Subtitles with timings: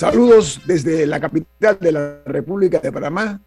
[0.00, 3.38] Saludos desde la capital de la República de Panamá.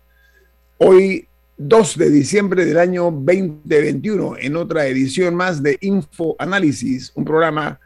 [0.78, 7.26] Hoy 2 de diciembre del año 2021 en otra edición más de Info Análisis, un
[7.26, 7.80] programa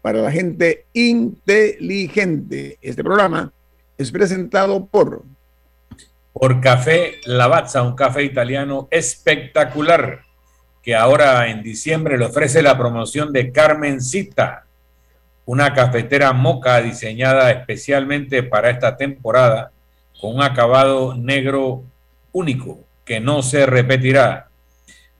[0.00, 2.78] para la gente inteligente.
[2.80, 3.52] Este programa
[3.98, 5.22] es presentado por
[6.32, 10.22] por Café Lavazza, un café italiano espectacular
[10.82, 14.63] que ahora en diciembre le ofrece la promoción de Carmencita
[15.46, 19.72] una cafetera moca diseñada especialmente para esta temporada
[20.20, 21.84] con un acabado negro
[22.32, 24.48] único que no se repetirá.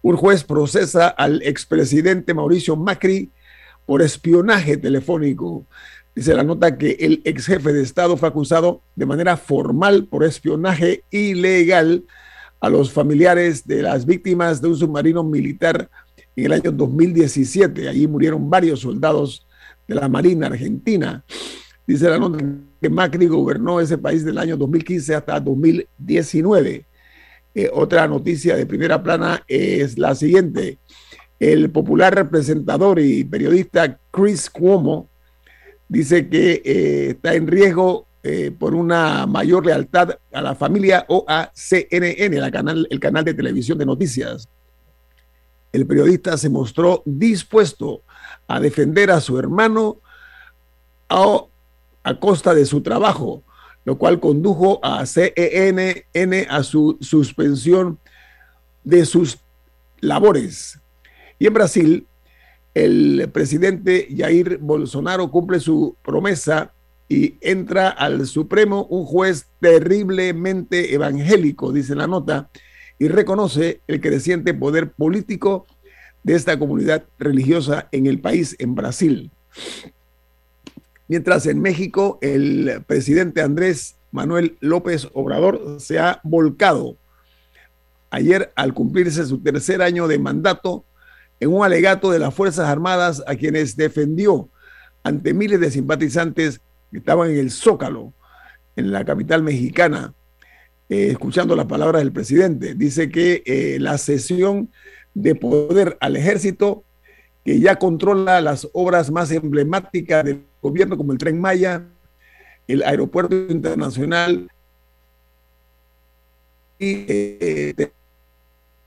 [0.00, 3.30] un juez procesa al expresidente Mauricio Macri
[3.84, 5.66] por espionaje telefónico.
[6.14, 10.24] Dice la nota que el ex jefe de Estado fue acusado de manera formal por
[10.24, 12.04] espionaje ilegal
[12.60, 15.90] a los familiares de las víctimas de un submarino militar
[16.38, 17.88] en el año 2017.
[17.88, 19.46] Allí murieron varios soldados
[19.86, 21.24] de la Marina Argentina.
[21.86, 22.38] Dice la nota
[22.80, 26.84] que Macri gobernó ese país del año 2015 hasta 2019.
[27.54, 30.78] Eh, otra noticia de primera plana es la siguiente.
[31.40, 35.08] El popular representador y periodista Chris Cuomo
[35.88, 41.24] dice que eh, está en riesgo eh, por una mayor lealtad a la familia o
[41.26, 42.36] a CNN,
[42.90, 44.48] el canal de televisión de noticias
[45.78, 48.02] el periodista se mostró dispuesto
[48.46, 49.98] a defender a su hermano
[51.08, 51.44] a,
[52.20, 53.42] costa de su trabajo,
[53.84, 57.98] lo cual condujo a CENN a su suspensión
[58.84, 59.38] de sus
[60.00, 60.80] labores.
[61.38, 62.06] Y en Brasil,
[62.74, 66.72] el presidente Jair Bolsonaro cumple su promesa
[67.08, 72.50] y entra al Supremo un juez terriblemente evangélico, dice la nota,
[72.98, 75.66] y reconoce el creciente poder político
[76.22, 79.30] de esta comunidad religiosa en el país, en Brasil.
[81.06, 86.96] Mientras en México el presidente Andrés Manuel López Obrador se ha volcado
[88.10, 90.84] ayer al cumplirse su tercer año de mandato
[91.40, 94.48] en un alegato de las Fuerzas Armadas a quienes defendió
[95.02, 96.60] ante miles de simpatizantes
[96.90, 98.12] que estaban en el Zócalo,
[98.76, 100.14] en la capital mexicana,
[100.88, 102.74] eh, escuchando las palabras del presidente.
[102.74, 104.70] Dice que eh, la sesión
[105.14, 106.84] de poder al ejército,
[107.44, 111.84] que ya controla las obras más emblemáticas del gobierno, como el tren Maya,
[112.66, 114.50] el aeropuerto internacional
[116.78, 117.90] y eh,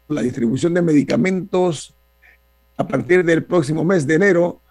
[0.07, 1.93] la distribución de medicamentos
[2.77, 4.61] a partir del próximo mes de enero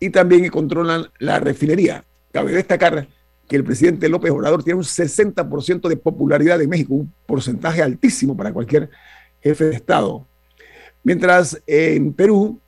[0.00, 2.04] y también controlan la refinería.
[2.32, 3.08] Cabe destacar
[3.48, 8.36] que el presidente López Obrador tiene un 60% de popularidad en México, un porcentaje altísimo
[8.36, 8.90] para cualquier
[9.42, 10.26] jefe de Estado.
[11.02, 12.60] Mientras en Perú,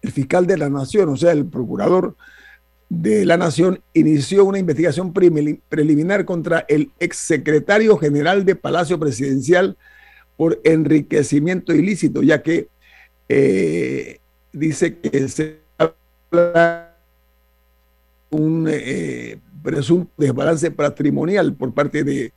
[0.00, 2.16] el fiscal de la Nación, o sea, el procurador
[2.88, 9.76] de la Nación, inició una investigación preliminar contra el exsecretario general de Palacio Presidencial
[10.36, 12.68] por enriquecimiento ilícito, ya que
[13.28, 14.18] eh,
[14.52, 16.91] dice que se habla
[18.32, 22.32] un eh, presunto desbalance patrimonial por parte de,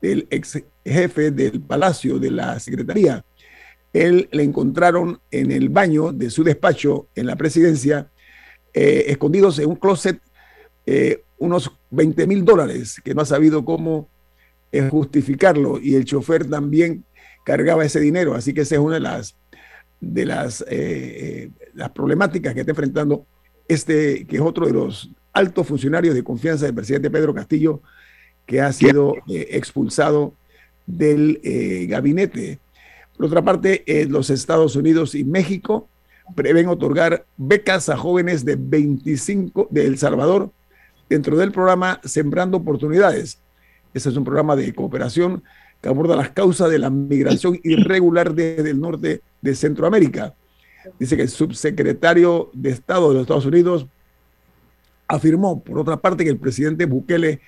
[0.00, 3.24] del ex jefe del Palacio de la Secretaría.
[3.92, 8.08] Él le encontraron en el baño de su despacho en la presidencia
[8.72, 10.20] eh, escondidos en un closet
[10.86, 14.08] eh, unos 20 mil dólares, que no ha sabido cómo
[14.90, 17.04] justificarlo, y el chofer también
[17.44, 19.34] cargaba ese dinero, así que esa es una de las,
[20.00, 20.64] de las,
[21.74, 23.26] las problemáticas que está enfrentando
[23.66, 27.80] este, que es otro de los altos funcionarios de confianza del presidente Pedro Castillo,
[28.46, 30.34] que ha sido expulsado
[30.86, 31.40] del
[31.88, 32.58] gabinete.
[33.16, 35.88] Por otra parte, los Estados Unidos y México
[36.34, 40.52] prevén otorgar becas a jóvenes de 25 de El Salvador
[41.08, 43.40] dentro del programa Sembrando Oportunidades.
[43.92, 45.42] Ese es un programa de cooperación
[45.80, 50.34] que aborda las causas de la migración irregular desde el norte de Centroamérica.
[50.98, 53.86] Dice que el subsecretario de Estado de los Estados Unidos
[55.10, 57.40] afirmó, por otra parte, que el presidente Bukele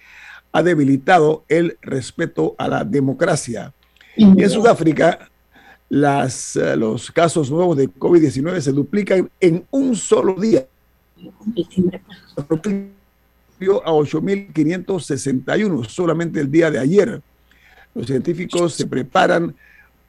[0.53, 3.73] ha debilitado el respeto a la democracia.
[4.17, 5.31] Y en Sudáfrica,
[5.89, 10.67] las, eh, los casos nuevos de COVID-19 se duplican en un solo día.
[12.37, 17.23] A 8.561 solamente el día de ayer.
[17.95, 19.55] Los científicos se preparan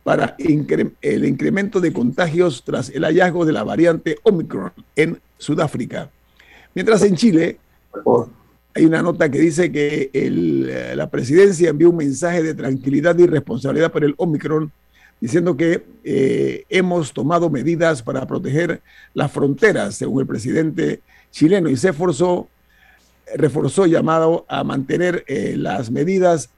[0.04, 6.10] para el incremento de contagios tras el hallazgo de la variante Omicron en Sudáfrica.
[6.74, 7.60] Mientras en Chile
[8.74, 13.28] hay una nota que dice que eh, la presidencia envió un mensaje de tranquilidad y
[13.28, 14.72] responsabilidad por el Omicron
[15.24, 18.82] diciendo que eh, hemos tomado medidas para proteger
[19.14, 21.00] las fronteras, según el presidente
[21.32, 22.50] chileno, y se esforzó,
[23.36, 26.50] reforzó llamado a mantener eh, las medidas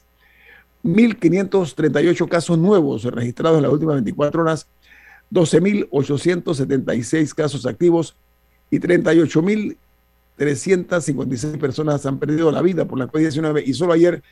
[0.84, 4.66] 1.538 casos nuevos registrados en las últimas 24 horas,
[5.30, 8.16] 12.876 casos activos,
[8.72, 14.22] y 38.356 personas han perdido la vida por la COVID-19 y solo ayer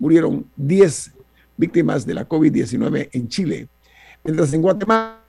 [0.00, 1.12] murieron 10
[1.56, 3.68] víctimas de la COVID-19 en Chile.
[4.24, 5.20] Mientras en Guatemala,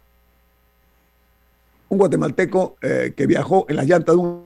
[1.90, 4.46] un guatemalteco eh, que viajó en la llanta de un...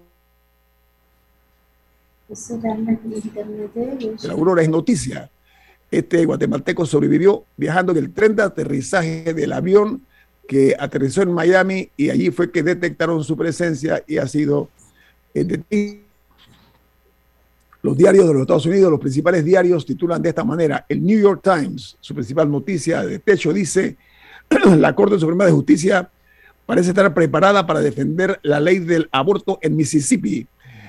[4.23, 5.31] La Aurora es noticia.
[5.91, 10.03] Este guatemalteco sobrevivió viajando en el tren de aterrizaje del avión
[10.47, 14.69] que aterrizó en Miami y allí fue que detectaron su presencia y ha sido.
[17.81, 20.85] Los diarios de los Estados Unidos, los principales diarios titulan de esta manera.
[20.89, 23.95] El New York Times, su principal noticia de techo, dice,
[24.77, 26.09] la Corte Suprema de Justicia
[26.65, 30.45] parece estar preparada para defender la ley del aborto en Mississippi,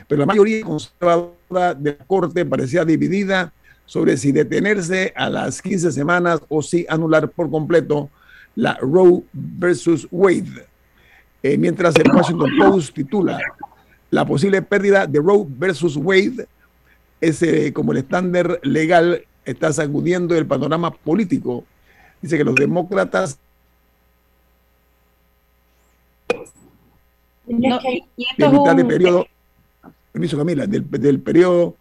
[0.09, 3.53] pero la mayoría conservadora de la Corte parecía dividida
[3.91, 8.09] sobre si detenerse a las 15 semanas o si anular por completo
[8.55, 10.65] la Roe versus Wade.
[11.43, 13.41] Eh, mientras el Washington Post titula
[14.13, 16.47] la posible pérdida de Roe versus Wade,
[17.21, 21.65] ese como el estándar legal está sacudiendo el panorama político.
[22.23, 23.41] Dice que los demócratas
[27.49, 27.81] no,
[28.53, 29.27] mitad de periodo,
[30.13, 31.75] permiso Camila, del, del periodo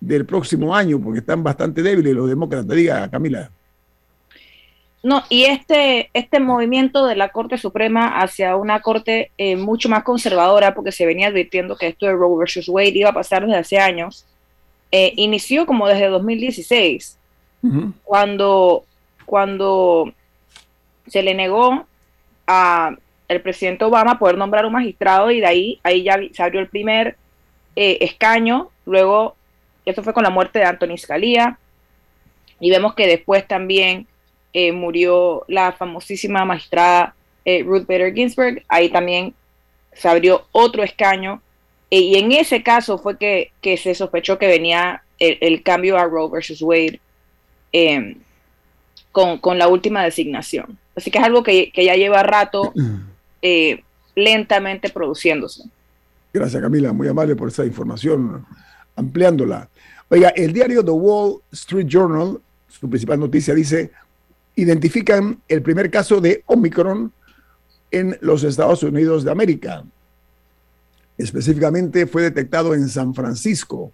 [0.00, 2.76] del próximo año, porque están bastante débiles los demócratas.
[2.76, 3.50] Diga, Camila.
[5.02, 10.02] No, y este, este movimiento de la Corte Suprema hacia una Corte eh, mucho más
[10.02, 13.58] conservadora, porque se venía advirtiendo que esto de Roe versus Wade iba a pasar desde
[13.58, 14.26] hace años,
[14.90, 17.18] eh, inició como desde 2016,
[18.04, 18.84] cuando,
[19.24, 20.12] cuando
[21.08, 21.86] se le negó
[22.46, 22.96] a
[23.28, 26.68] el presidente Obama poder nombrar un magistrado y de ahí, ahí ya se abrió el
[26.68, 27.16] primer
[27.74, 29.36] eh, escaño, luego,
[29.86, 31.58] esto fue con la muerte de Anthony Scalia,
[32.60, 34.06] y vemos que después también
[34.52, 37.14] eh, murió la famosísima magistrada
[37.44, 39.34] eh, Ruth Bader Ginsburg, ahí también
[39.92, 41.40] se abrió otro escaño,
[41.90, 46.28] eh, y en ese caso fue que, se sospechó que venía el, cambio a Roe
[46.30, 47.00] versus Wade
[47.72, 48.16] em,
[49.12, 50.76] con, la última designación.
[50.96, 52.72] Así que es algo que, ya lleva rato
[54.14, 55.64] lentamente produciéndose.
[56.32, 58.44] Gracias Camila, muy amable por esa información,
[58.96, 59.68] ampliándola.
[60.08, 63.90] Oiga, el diario The Wall Street Journal, su principal noticia dice,
[64.56, 67.12] identifican el primer caso de Omicron
[67.90, 69.84] en los Estados Unidos de América.
[71.18, 73.92] Específicamente fue detectado en San Francisco.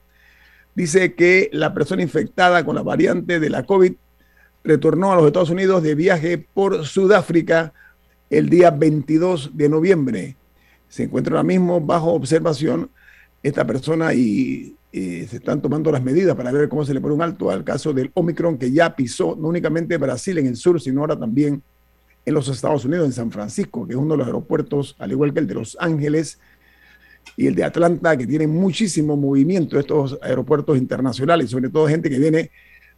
[0.75, 3.93] Dice que la persona infectada con la variante de la COVID
[4.65, 7.73] retornó a los Estados Unidos de viaje por Sudáfrica
[8.31, 10.37] el día 22 de noviembre.
[10.89, 12.91] Se encuentra ahora mismo bajo observación
[13.43, 17.15] esta persona y eh, se están tomando las medidas para ver cómo se le pone
[17.15, 20.81] un alto al caso del Omicron que ya pisó no únicamente Brasil en el sur,
[20.81, 21.63] sino ahora también
[22.25, 25.33] en los Estados Unidos, en San Francisco, que es uno de los aeropuertos, al igual
[25.33, 26.39] que el de Los Ángeles
[27.37, 32.19] y el de Atlanta, que tienen muchísimo movimiento estos aeropuertos internacionales, sobre todo gente que
[32.19, 32.51] viene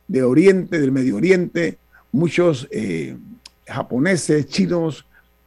[0.09, 1.79] de Oriente, del Medio Oriente,
[2.13, 3.17] muchos eh,
[3.67, 5.07] japoneses, chinos,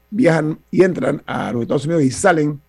[0.10, 2.62] viajan y entran a los Estados Unidos y salen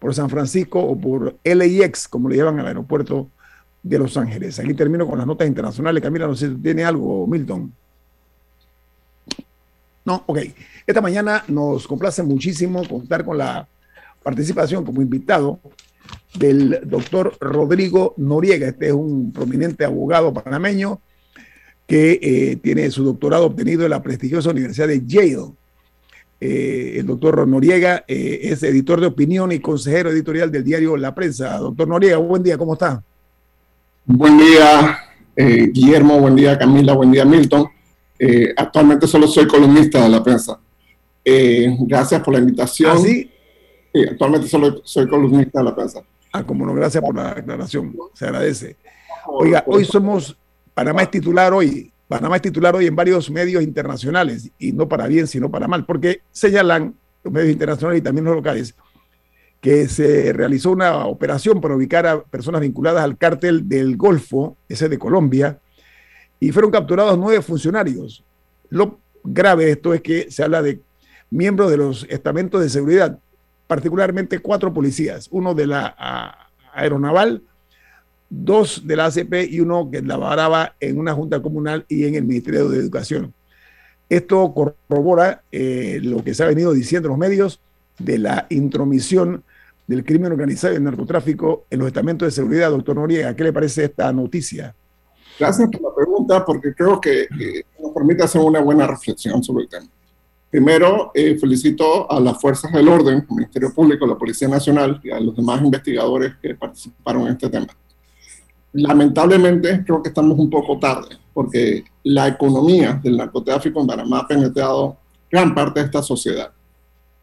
[0.00, 3.28] por San Francisco o por LAX, como le llaman al aeropuerto
[3.82, 4.58] de Los Ángeles.
[4.58, 6.02] Aquí termino con las notas internacionales.
[6.02, 7.72] Camila, no sé si tiene algo, Milton.
[10.04, 10.38] No, ok.
[10.86, 13.68] Esta mañana nos complace muchísimo contar con la
[14.22, 15.60] participación como invitado
[16.34, 18.68] del doctor Rodrigo Noriega.
[18.68, 21.00] Este es un prominente abogado panameño
[21.86, 25.52] que eh, tiene su doctorado obtenido en la prestigiosa Universidad de Yale.
[26.40, 31.14] Eh, el doctor Noriega eh, es editor de opinión y consejero editorial del diario La
[31.14, 31.58] Prensa.
[31.58, 33.02] Doctor Noriega, buen día, ¿cómo está?
[34.06, 34.98] Buen día,
[35.36, 37.68] Guillermo, buen día, Camila, buen día, Milton.
[38.56, 40.58] actualmente solo soy columnista de La Prensa.
[41.24, 42.92] gracias por la invitación.
[42.96, 43.30] ¿Ah, sí?
[43.92, 46.02] Sí, actualmente solo soy columnista de La Prensa.
[46.32, 48.76] Ah, como no, gracias por la aclaración, se agradece.
[49.26, 50.36] Oiga, hoy somos,
[50.72, 55.06] Panamá es titular hoy, Panamá es titular hoy en varios medios internacionales, y no para
[55.06, 58.74] bien, sino para mal, porque señalan los medios internacionales y también los locales
[59.60, 64.88] que se realizó una operación para ubicar a personas vinculadas al cártel del Golfo, ese
[64.88, 65.60] de Colombia,
[66.40, 68.24] y fueron capturados nueve funcionarios.
[68.70, 70.80] Lo grave de esto es que se habla de
[71.30, 73.20] miembros de los estamentos de seguridad,
[73.68, 77.44] particularmente cuatro policías, uno de la aeronaval,
[78.30, 82.24] dos de la ACP y uno que laboraba en una junta comunal y en el
[82.24, 83.34] Ministerio de Educación.
[84.08, 87.60] Esto corrobora eh, lo que se ha venido diciendo en los medios
[87.98, 89.44] de la intromisión
[89.86, 92.70] del crimen organizado y el narcotráfico en los estamentos de seguridad.
[92.70, 94.74] Doctor Noriega, ¿qué le parece esta noticia?
[95.38, 97.26] Gracias por la pregunta, porque creo que
[97.80, 99.86] nos permite hacer una buena reflexión sobre el tema.
[100.50, 105.10] Primero, eh, felicito a las fuerzas del orden, el Ministerio Público, la Policía Nacional y
[105.10, 107.68] a los demás investigadores que participaron en este tema.
[108.72, 114.28] Lamentablemente, creo que estamos un poco tarde, porque la economía del narcotráfico en Panamá ha
[114.28, 114.96] penetrado
[115.30, 116.50] gran parte de esta sociedad.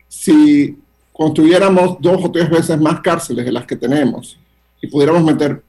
[0.07, 0.77] Si
[1.13, 4.37] construyéramos dos o tres veces más cárceles de las que tenemos
[4.81, 5.63] y pudiéramos meter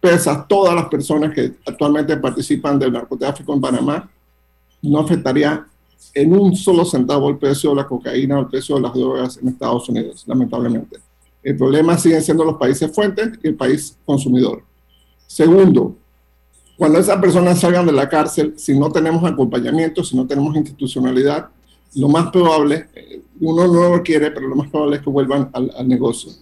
[0.00, 4.10] presas todas las personas que actualmente participan del narcotráfico en Panamá,
[4.82, 5.66] no afectaría
[6.12, 9.36] en un solo centavo el precio de la cocaína o el precio de las drogas
[9.36, 10.98] en Estados Unidos, lamentablemente.
[11.42, 14.62] El problema siguen siendo los países fuentes y el país consumidor.
[15.26, 15.96] Segundo,
[16.76, 21.48] cuando esas personas salgan de la cárcel, si no tenemos acompañamiento, si no tenemos institucionalidad,
[21.96, 25.50] lo más probable, eh, uno no lo quiere, pero lo más probable es que vuelvan
[25.52, 26.32] al, al negocio.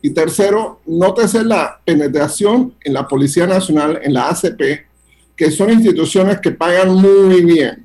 [0.00, 4.86] Y tercero, nótese la penetración en la Policía Nacional, en la ACP,
[5.36, 7.84] que son instituciones que pagan muy bien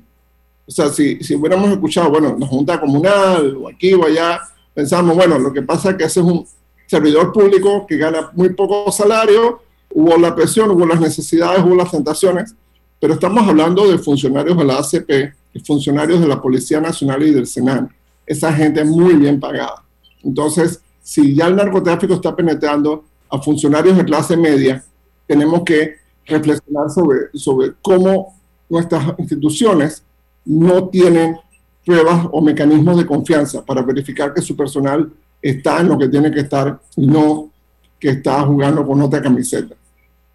[0.70, 4.40] o sea, si, si hubiéramos escuchado, bueno, la Junta Comunal o aquí o allá,
[4.72, 6.46] pensamos, bueno, lo que pasa es que ese es un
[6.86, 9.62] servidor público que gana muy poco salario,
[9.94, 12.54] hubo la presión, hubo las necesidades, hubo las tentaciones,
[13.00, 17.32] pero estamos hablando de funcionarios de la ACP y funcionarios de la Policía Nacional y
[17.32, 17.90] del Senan.
[18.26, 19.82] Esa gente muy bien pagada.
[20.22, 24.84] Entonces, si ya el narcotráfico está penetrando a funcionarios de clase media,
[25.26, 28.36] tenemos que reflexionar sobre, sobre cómo
[28.68, 30.04] nuestras instituciones
[30.44, 31.36] no tienen
[31.84, 35.10] pruebas o mecanismos de confianza para verificar que su personal
[35.42, 37.50] está en lo que tiene que estar y no
[37.98, 39.74] que está jugando con otra camiseta.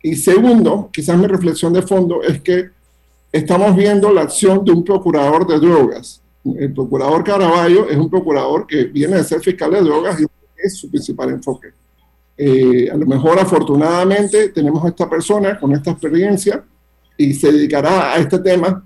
[0.05, 2.69] Y segundo, quizás mi reflexión de fondo es que
[3.31, 6.21] estamos viendo la acción de un procurador de drogas.
[6.43, 10.25] El procurador Caraballo es un procurador que viene de ser fiscal de drogas y
[10.63, 11.69] es su principal enfoque.
[12.37, 16.63] Eh, a lo mejor afortunadamente tenemos a esta persona con esta experiencia
[17.17, 18.83] y se dedicará a este tema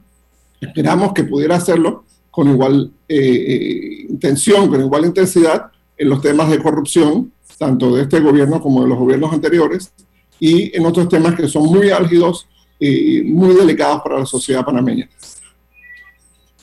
[0.61, 6.49] Esperamos que pudiera hacerlo con igual eh, eh, intención, con igual intensidad en los temas
[6.49, 9.91] de corrupción, tanto de este gobierno como de los gobiernos anteriores,
[10.39, 12.47] y en otros temas que son muy álgidos
[12.79, 15.09] y muy delicados para la sociedad panameña.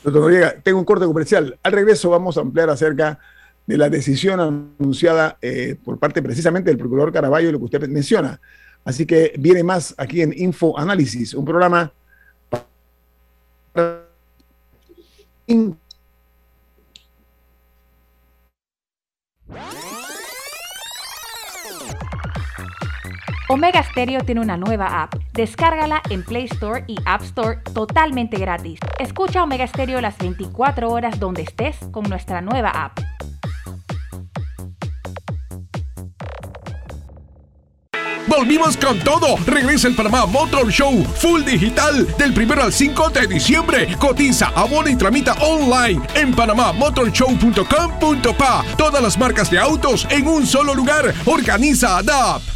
[0.02, 1.58] Doctor Noriega, tengo un corte comercial.
[1.62, 3.18] Al regreso vamos a ampliar acerca
[3.66, 7.88] de la decisión anunciada eh, por parte precisamente del procurador Caraballo y lo que usted
[7.88, 8.40] menciona.
[8.84, 11.92] Así que viene más aquí en Info Análisis, un programa
[23.48, 25.14] Omega Stereo tiene una nueva app.
[25.32, 28.80] Descárgala en Play Store y App Store totalmente gratis.
[28.98, 32.98] Escucha Omega Stereo las 24 horas donde estés con nuestra nueva app.
[38.26, 39.36] Volvimos con todo.
[39.46, 43.96] Regresa el Panamá Motor Show Full Digital del 1 al 5 de diciembre.
[43.98, 48.64] Cotiza, abona y tramita online en panamamotorshow.com.pa.
[48.76, 51.14] Todas las marcas de autos en un solo lugar.
[51.24, 52.55] Organiza ADAP.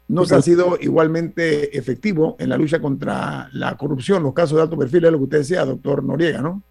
[0.07, 4.63] no se ha sido igualmente efectivo en la lucha contra la corrupción, los casos de
[4.63, 6.61] alto perfil, es lo que usted decía, doctor Noriega, ¿no?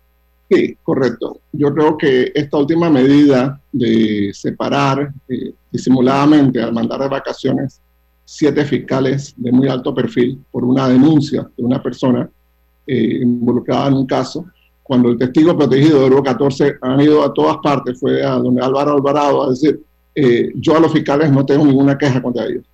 [0.50, 1.40] Sí, correcto.
[1.52, 7.80] Yo creo que esta última medida de separar eh, disimuladamente al mandar de vacaciones
[8.24, 12.28] siete fiscales de muy alto perfil por una denuncia de una persona
[12.86, 14.44] eh, involucrada en un caso,
[14.92, 18.62] cuando el testigo protegido de Oro 14 han ido a todas partes, fue a donde
[18.62, 19.82] Álvaro Alvarado a decir,
[20.14, 22.66] eh, yo a los fiscales no tengo ninguna queja contra ellos.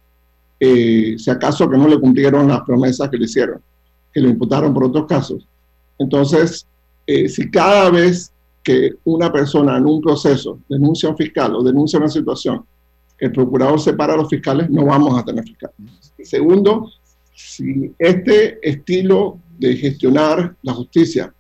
[0.59, 3.63] Eh, si acaso que no le cumplieron las promesas que le hicieron,
[4.13, 5.47] que le imputaron por otros casos.
[5.97, 6.67] Entonces,
[7.07, 8.33] eh, si cada vez
[8.65, 12.65] que una persona en un proceso denuncia a un fiscal o denuncia una situación,
[13.17, 15.77] el procurador separa a los fiscales, no vamos a tener fiscales.
[16.25, 16.91] Segundo,
[17.33, 21.33] si este estilo de gestionar la justicia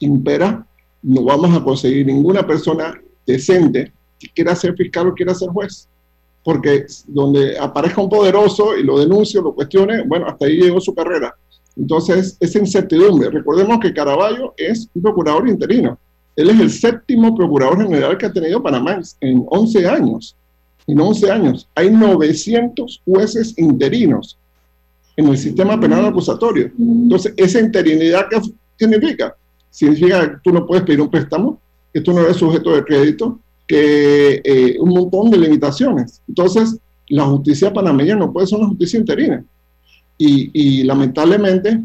[0.00, 0.66] impera,
[1.02, 2.94] no vamos a conseguir ninguna persona
[3.26, 5.88] decente que quiera ser fiscal o quiera ser juez.
[6.44, 10.80] Porque donde aparezca un poderoso y lo denuncie o lo cuestione, bueno, hasta ahí llegó
[10.80, 11.34] su carrera.
[11.76, 13.30] Entonces, esa incertidumbre.
[13.30, 15.98] Recordemos que Caraballo es un procurador interino.
[16.34, 20.36] Él es el séptimo procurador general que ha tenido Panamá en 11 años.
[20.86, 21.68] En 11 años.
[21.74, 24.38] Hay 900 jueces interinos
[25.16, 26.70] en el sistema penal acusatorio.
[26.78, 28.40] Entonces, esa interinidad, ¿qué
[28.78, 29.36] significa?
[29.70, 31.60] Significa que tú no puedes pedir un préstamo,
[31.92, 36.22] que tú no eres sujeto de crédito, que eh, un montón de limitaciones.
[36.26, 36.78] Entonces,
[37.08, 39.44] la justicia panameña no puede ser una justicia interina.
[40.20, 41.80] Y, lamentablemente,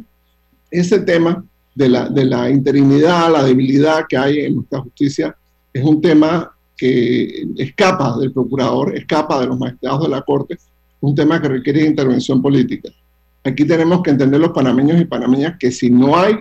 [0.71, 5.35] ese tema de la, de la interinidad, la debilidad que hay en nuestra justicia,
[5.71, 10.57] es un tema que escapa del procurador, escapa de los magistrados de la Corte,
[11.01, 12.89] un tema que requiere intervención política.
[13.43, 16.35] Aquí tenemos que entender los panameños y panameñas que si no hay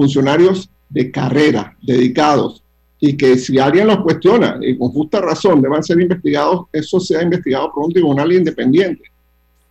[0.00, 2.62] funcionarios de carrera dedicados
[2.98, 7.22] y que si alguien los cuestiona y con justa razón deban ser investigados, eso sea
[7.22, 9.02] investigado por un tribunal independiente.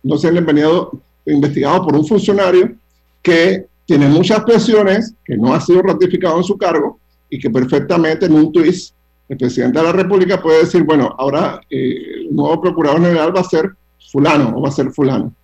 [0.04, 0.92] No sea investigado,
[1.26, 2.76] investigado por un funcionario
[3.20, 8.26] que tiene muchas presiones, que no ha sido ratificado en su cargo y que perfectamente
[8.26, 8.94] en un twist
[9.28, 13.40] el presidente de la República puede decir, bueno, ahora eh, el nuevo procurador general va
[13.40, 13.72] a ser
[14.12, 15.34] fulano o va a ser fulano.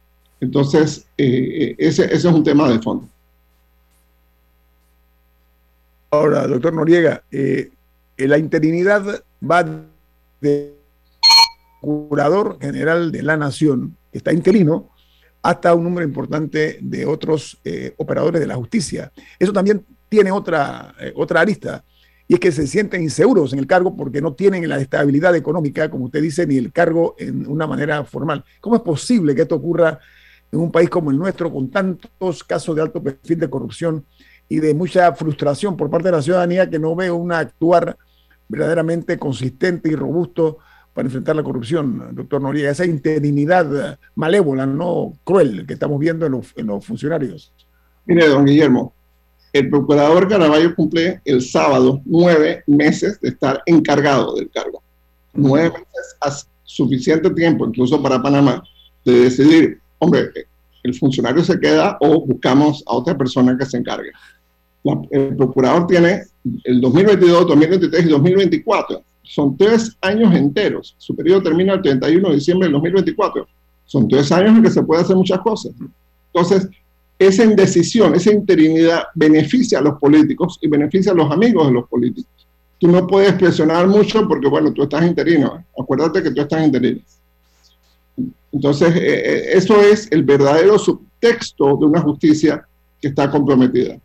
[0.41, 3.09] Entonces, eh, eh, ese, ese es un tema de fondo.
[6.11, 7.71] Ahora, doctor Noriega, eh,
[8.17, 9.65] la interinidad va
[10.41, 10.75] de
[11.81, 14.91] curador general de la nación, que está interino,
[15.43, 19.13] hasta un número importante de otros eh, operadores de la justicia.
[19.39, 21.85] Eso también tiene otra, eh, otra arista,
[22.29, 25.89] y es que se sienten inseguros en el cargo porque no tienen la estabilidad económica,
[25.91, 28.45] como usted dice, ni el cargo en una manera formal.
[28.61, 29.99] ¿Cómo es posible que esto ocurra
[30.51, 34.05] en un país como el nuestro, con tantos casos de alto perfil de corrupción
[34.49, 37.97] y de mucha frustración por parte de la ciudadanía que no ve un actuar
[38.49, 40.59] verdaderamente consistente y robusto
[40.95, 46.67] para enfrentar la corrupción, doctor Noriega, esa interinidad malévola, no cruel que estamos viendo en
[46.67, 47.53] los, funcionarios.
[48.07, 48.95] Mire, don Guillermo,
[49.53, 54.83] el procurador Caraballo cumple el sábado nueve meses de estar encargado del cargo.
[55.35, 58.63] Nueve meses es suficiente tiempo, incluso para Panamá,
[59.05, 60.31] de decidir, hombre,
[60.83, 64.13] el funcionario se queda o buscamos a otra persona que se encargue
[65.11, 66.23] el procurador tiene
[66.65, 69.03] el 2022, 2023 y 2024.
[69.23, 70.95] Son tres años enteros.
[70.99, 73.47] Su periodo termina el 31 de diciembre del 2024.
[73.87, 75.73] Son tres años en que se puede hacer muchas cosas.
[76.33, 76.69] Entonces,
[77.19, 81.89] esa indecisión, esa interinidad beneficia a los políticos y beneficia a los amigos de los
[81.89, 82.31] políticos.
[82.79, 85.65] Tú no puedes presionar mucho porque, bueno, tú estás interino.
[85.81, 87.01] Acuérdate que tú estás interino.
[88.53, 92.67] Entonces, eh, eh, eso es el verdadero subtexto de una justicia
[93.01, 93.99] que está comprometida.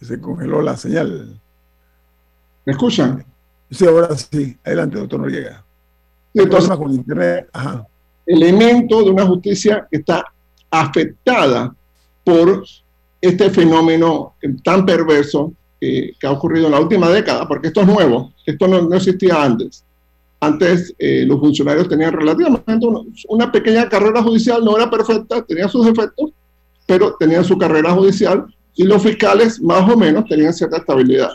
[0.00, 1.40] Se, congeló la señal.
[2.64, 3.24] ¿Me escuchan?
[3.70, 4.56] Sí, ahora sí.
[4.64, 5.64] Adelante, doctor Noriega.
[6.34, 7.48] Entonces, con internet.
[7.52, 7.86] Ajá.
[8.26, 10.24] Elemento de una justicia que está
[10.70, 11.74] afectada
[12.24, 12.64] por
[13.20, 18.32] este fenómeno tan perverso que ha ocurrido en la última década, porque esto es nuevo,
[18.44, 19.84] esto no, existía antes.
[20.40, 22.86] Antes eh, los funcionarios tenían relativamente
[23.28, 26.30] una, pequeña carrera judicial, no era perfecta, tenía sus defectos,
[26.86, 31.30] pero tenían su carrera judicial y los fiscales más o menos tenían cierta estabilidad.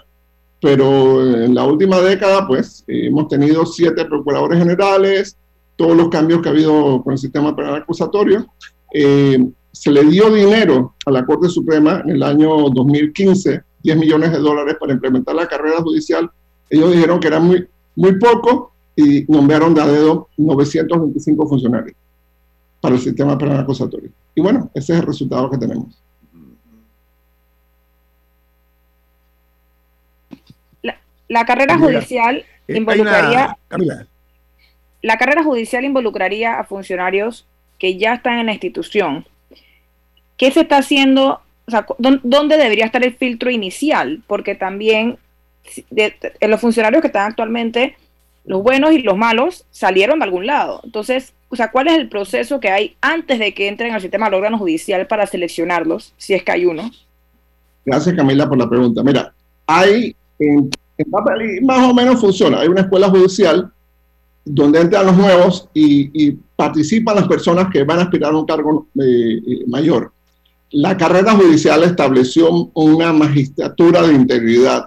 [0.61, 5.35] Pero en la última década, pues, hemos tenido siete procuradores generales,
[5.75, 8.45] todos los cambios que ha habido con el sistema penal acusatorio.
[8.93, 14.31] Eh, se le dio dinero a la Corte Suprema en el año 2015, 10 millones
[14.31, 16.29] de dólares para implementar la carrera judicial.
[16.69, 21.95] Ellos dijeron que era muy, muy poco y nombraron de a dedo 925 funcionarios
[22.79, 24.11] para el sistema penal acusatorio.
[24.35, 26.01] Y bueno, ese es el resultado que tenemos.
[31.31, 33.57] La carrera judicial eh, involucraría.
[35.01, 37.47] La carrera judicial involucraría a funcionarios
[37.79, 39.25] que ya están en la institución.
[40.35, 41.39] ¿Qué se está haciendo?
[41.67, 44.21] O sea, ¿dónde debería estar el filtro inicial?
[44.27, 45.19] Porque también
[46.41, 47.95] los funcionarios que están actualmente,
[48.43, 50.81] los buenos y los malos, salieron de algún lado.
[50.83, 54.25] Entonces, o sea, ¿cuál es el proceso que hay antes de que entren al sistema
[54.25, 56.91] del órgano judicial para seleccionarlos, si es que hay uno?
[57.85, 59.01] Gracias, Camila, por la pregunta.
[59.01, 59.33] Mira,
[59.65, 60.13] hay
[61.07, 62.59] más o menos funciona.
[62.59, 63.71] Hay una escuela judicial
[64.45, 68.85] donde entran los nuevos y, participan las personas que van a aspirar a un cargo
[68.99, 70.11] eh, eh, mayor.
[70.69, 74.85] La carrera judicial estableció una magistratura de integridad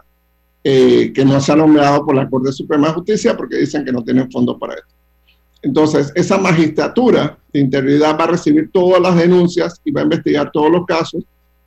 [0.62, 3.90] eh, que no se ha nombrado por la Corte Suprema de Justicia porque dicen que
[3.90, 4.94] no tienen fondos para esto.
[5.62, 10.52] Entonces, esa magistratura de integridad va a recibir todas las denuncias y va a investigar
[10.52, 11.24] todos los casos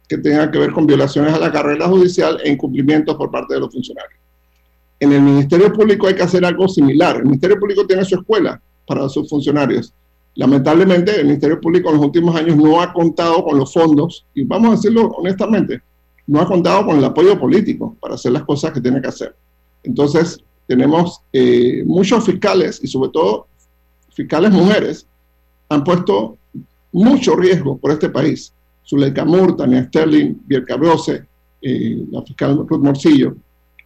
[0.07, 3.59] que tengan que ver con violaciones a la carrera judicial e incumplimientos por parte de
[3.59, 4.21] los funcionarios
[4.99, 7.17] en el Ministerio Público hay que hacer algo similar.
[7.17, 9.93] El Ministerio Público tiene su escuela para sus funcionarios.
[10.35, 14.43] Lamentablemente, el Ministerio Público en los últimos años no ha contado con los fondos, y
[14.43, 15.81] vamos a decirlo honestamente,
[16.27, 19.35] no ha contado con el apoyo político para hacer las cosas que tiene que hacer.
[19.83, 23.47] Entonces, tenemos eh, muchos fiscales y sobre todo
[24.13, 25.07] fiscales mujeres
[25.69, 26.37] han puesto
[26.91, 28.53] mucho riesgo por este país.
[28.85, 31.25] Zuleika Moore, Tania Sterling, Bielka Brose,
[31.61, 33.35] eh, la fiscal Ruth Morcillo,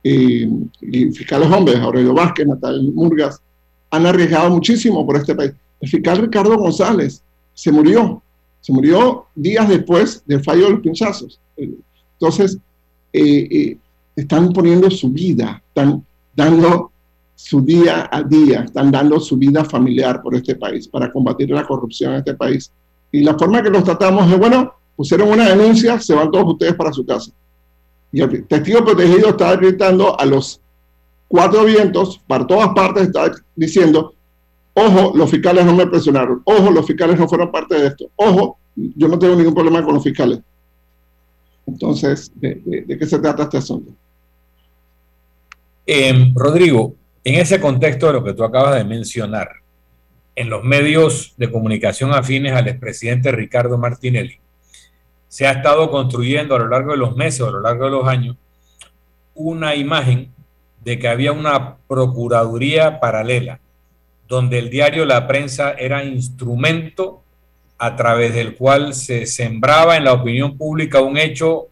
[0.03, 0.49] eh,
[0.81, 3.41] y fiscales hombres, Aurelio Vázquez, Natal Murgas,
[3.89, 5.51] han arriesgado muchísimo por este país.
[5.79, 7.21] El fiscal Ricardo González
[7.53, 8.21] se murió,
[8.61, 11.39] se murió días después del fallo de los pinchazos.
[11.57, 12.57] Entonces,
[13.13, 13.77] eh,
[14.15, 16.91] están poniendo su vida, están dando
[17.35, 21.65] su día a día, están dando su vida familiar por este país para combatir la
[21.65, 22.71] corrupción en este país.
[23.11, 26.75] Y la forma que los tratamos es, bueno, pusieron una denuncia, se van todos ustedes
[26.75, 27.31] para su casa.
[28.11, 30.61] Y el testigo protegido está gritando a los
[31.27, 34.13] cuatro vientos, para todas partes, está diciendo,
[34.73, 38.57] ojo, los fiscales no me presionaron, ojo, los fiscales no fueron parte de esto, ojo,
[38.75, 40.39] yo no tengo ningún problema con los fiscales.
[41.65, 43.93] Entonces, ¿de, qué se trata este asunto?
[45.85, 49.49] Em, Rodrigo, en ese contexto de lo que tú acabas de mencionar,
[50.35, 54.39] en los medios de comunicación afines al expresidente Ricardo Martinelli,
[55.31, 58.05] se ha estado construyendo a lo largo de los meses, a lo largo de los
[58.05, 58.35] años,
[59.33, 60.29] una imagen
[60.83, 63.61] de que había una procuraduría paralela,
[64.27, 67.23] donde el diario La Prensa era instrumento
[67.77, 71.69] a través del cual se sembraba en la opinión pública un hecho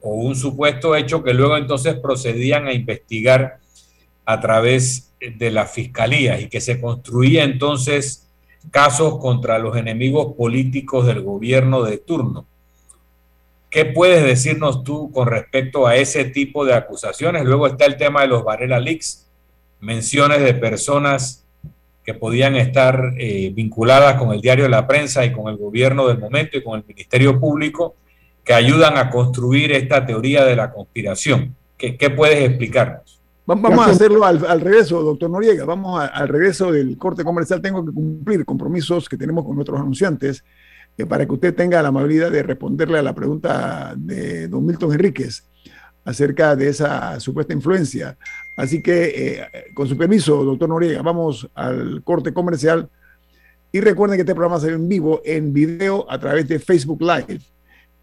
[0.00, 3.58] o un supuesto hecho que luego entonces procedían a investigar
[4.24, 8.26] a través de la fiscalía y que se construía entonces
[8.72, 12.46] casos contra los enemigos políticos del gobierno de turno.
[13.70, 17.44] ¿Qué puedes decirnos tú con respecto a ese tipo de acusaciones?
[17.44, 19.26] Luego está el tema de los Varela Leaks,
[19.80, 21.44] menciones de personas
[22.04, 26.06] que podían estar eh, vinculadas con el diario de la prensa y con el gobierno
[26.06, 27.96] del momento y con el Ministerio Público,
[28.44, 31.56] que ayudan a construir esta teoría de la conspiración.
[31.76, 33.20] ¿Qué, puedes explicarnos?
[33.44, 35.64] Vamos a hacerlo al, regreso, doctor Noriega.
[35.64, 37.60] Vamos al regreso del corte comercial.
[37.60, 40.44] Tengo que cumplir compromisos que tenemos con nuestros anunciantes
[40.98, 44.92] eh, para que usted tenga la amabilidad de responderle a la pregunta de don Milton
[44.92, 45.44] Enríquez
[46.06, 48.16] acerca de esa supuesta influencia.
[48.56, 52.88] Así que, eh, con su permiso, doctor Noriega, vamos al corte comercial.
[53.72, 57.40] Y recuerden que este programa ve en vivo, en video, a través de Facebook Live.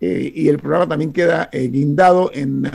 [0.02, 2.70] Eh, y el programa también queda eh, guindado en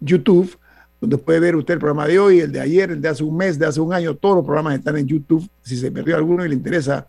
[0.00, 0.56] YouTube,
[1.00, 3.36] donde puede ver usted el programa de hoy, el de ayer, el de hace un
[3.36, 4.14] mes, de hace un año.
[4.14, 5.48] Todos los programas están en YouTube.
[5.62, 7.08] Si se perdió alguno y le interesa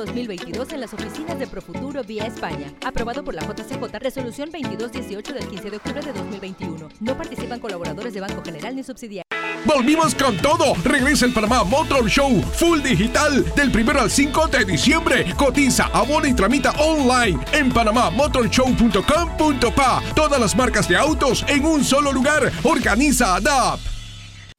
[0.05, 2.73] 2022 en las oficinas de Profuturo vía España.
[2.85, 6.89] Aprobado por la JCJ, resolución 2218 del 15 de octubre de 2021.
[6.99, 9.25] No participan colaboradores de Banco General ni subsidiarios.
[9.65, 10.73] Volvimos con todo.
[10.83, 15.35] Regresa el Panamá Motor Show Full Digital del 1 al 5 de diciembre.
[15.37, 20.01] Cotiza, abona y tramita online en panamamotorshow.com.pa.
[20.15, 22.51] Todas las marcas de autos en un solo lugar.
[22.63, 24.00] Organiza ADAP.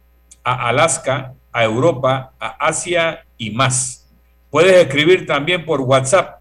[0.44, 4.10] a Alaska, a Europa, a Asia y más.
[4.50, 6.40] Puedes escribir también por WhatsApp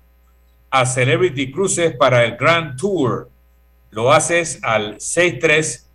[0.71, 3.29] a Celebrity Cruises para el Grand Tour.
[3.91, 5.90] Lo haces al 6379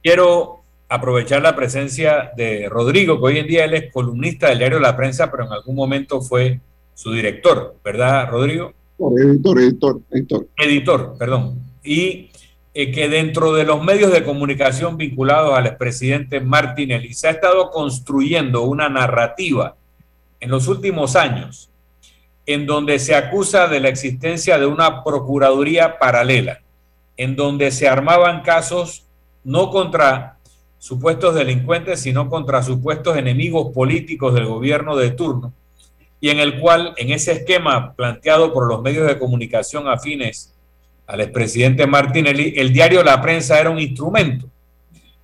[0.02, 0.58] Quiero
[0.90, 4.96] aprovechar la presencia de Rodrigo, que hoy en día él es columnista del diario La
[4.96, 6.62] Prensa, pero en algún momento fue
[6.94, 8.72] su director, ¿verdad, Rodrigo?
[8.98, 10.48] Editor, editor, editor.
[10.58, 11.60] Editor, perdón.
[11.84, 12.30] Y
[12.80, 17.72] eh, que dentro de los medios de comunicación vinculados al expresidente Martinelli se ha estado
[17.72, 19.76] construyendo una narrativa
[20.40, 21.72] en los últimos años
[22.46, 26.62] en donde se acusa de la existencia de una procuraduría paralela,
[27.18, 29.08] en donde se armaban casos
[29.44, 30.38] no contra
[30.78, 35.52] supuestos delincuentes, sino contra supuestos enemigos políticos del gobierno de turno,
[36.22, 40.54] y en el cual, en ese esquema planteado por los medios de comunicación afines
[41.08, 44.50] al expresidente Martinelli, el diario La Prensa era un instrumento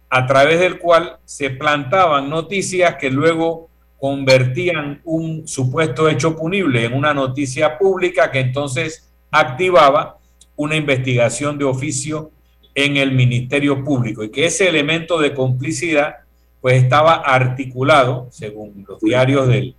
[0.09, 3.69] a través del cual se plantaban noticias que luego
[3.99, 10.17] convertían un supuesto hecho punible en una noticia pública que entonces activaba
[10.55, 12.31] una investigación de oficio
[12.75, 16.17] en el Ministerio Público y que ese elemento de complicidad
[16.61, 19.75] pues estaba articulado, según los diarios del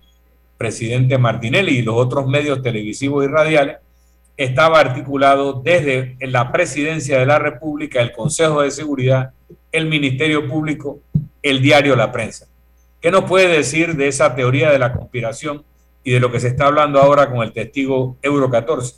[0.57, 3.77] presidente Martinelli y los otros medios televisivos y radiales,
[4.37, 9.31] estaba articulado desde la presidencia de la República, el Consejo de Seguridad,
[9.71, 10.99] el Ministerio Público,
[11.41, 12.47] el diario La Prensa.
[13.01, 15.63] ¿Qué nos puede decir de esa teoría de la conspiración
[16.03, 18.95] y de lo que se está hablando ahora con el testigo Euro 14?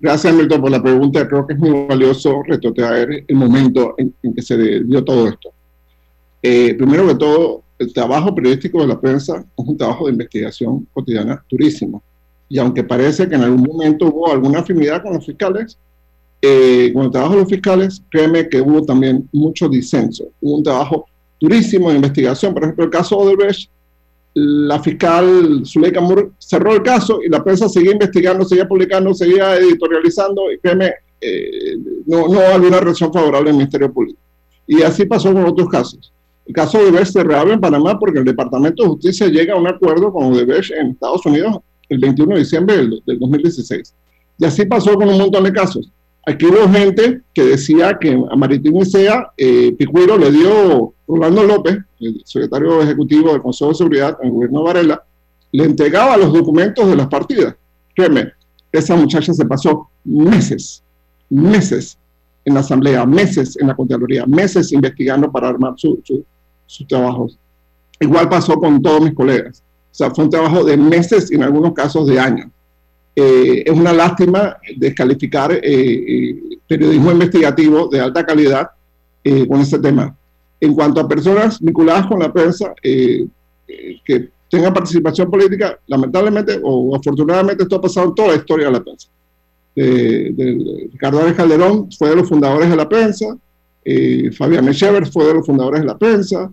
[0.00, 1.28] Gracias, Milton, por la pregunta.
[1.28, 5.52] Creo que es muy valioso retrotraer el momento en, que se dio todo esto.
[6.42, 10.86] Eh, primero que todo, el trabajo periodístico de la prensa es un trabajo de investigación
[10.92, 12.02] cotidiana durísimo.
[12.50, 15.78] Y aunque parece que en algún momento hubo alguna afinidad con los fiscales,
[16.42, 20.24] eh, con el trabajo de los fiscales, créeme que hubo también mucho disenso.
[20.40, 21.06] Hubo un trabajo
[21.40, 22.52] durísimo de investigación.
[22.52, 23.70] Por ejemplo, el caso Odebrecht,
[24.34, 29.56] la fiscal Zuleika Moore cerró el caso y la prensa seguía investigando, seguía publicando, seguía
[29.56, 34.18] editorializando y créeme, eh, no, no había una reacción favorable del Ministerio Público.
[34.66, 36.12] Y así pasó con otros casos.
[36.46, 39.56] El caso de Odebrecht se reabre en Panamá porque el Departamento de Justicia llega a
[39.56, 41.58] un acuerdo con Odebrecht en Estados Unidos
[41.90, 43.94] el 21 de diciembre del, del 2016.
[44.38, 45.90] Y así pasó con un montón de casos.
[46.26, 51.78] Aquí hubo gente que decía que a Maritín Isea, eh, Picuiro le dio, Rolando López,
[51.98, 55.04] el secretario ejecutivo del Consejo de Seguridad en gobierno de Varela,
[55.52, 57.54] le entregaba los documentos de las partidas.
[57.94, 58.32] Créeme,
[58.70, 60.82] esa muchacha se pasó meses,
[61.28, 61.98] meses
[62.44, 67.38] en la asamblea, meses en la Contraloría, meses investigando para armar sus trabajos.
[67.98, 69.62] Igual pasó con todos mis colegas.
[69.90, 72.48] O sea, fue un trabajo de meses y en algunos casos de años.
[73.14, 78.70] Eh, es una lástima descalificar eh, eh, periodismo investigativo de alta calidad
[79.48, 80.16] con este tema.
[80.60, 87.64] En cuanto a personas vinculadas con la prensa que tengan participación política, lamentablemente o afortunadamente
[87.64, 89.08] esto ha pasado en toda la historia de la prensa.
[89.76, 93.36] De, Ricardo Álvarez Calderón fue de los fundadores de la prensa,
[94.38, 96.50] Fabián Echever fue de los fundadores de la prensa,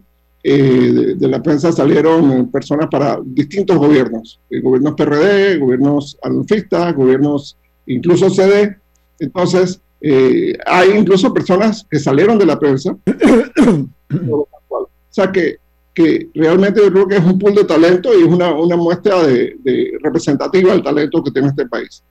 [0.50, 7.58] eh, de, la prensa salieron personas para distintos gobiernos, eh, gobiernos PRD, gobiernos alfistas, gobiernos
[7.86, 8.78] incluso CD.
[9.20, 12.96] Entonces, eh, hay incluso personas que salieron de la prensa.
[14.70, 15.58] o sea que,
[15.94, 19.22] que realmente yo creo que es un pool de talento y es una, una muestra
[19.24, 22.02] de, representativa del talento que tiene este país.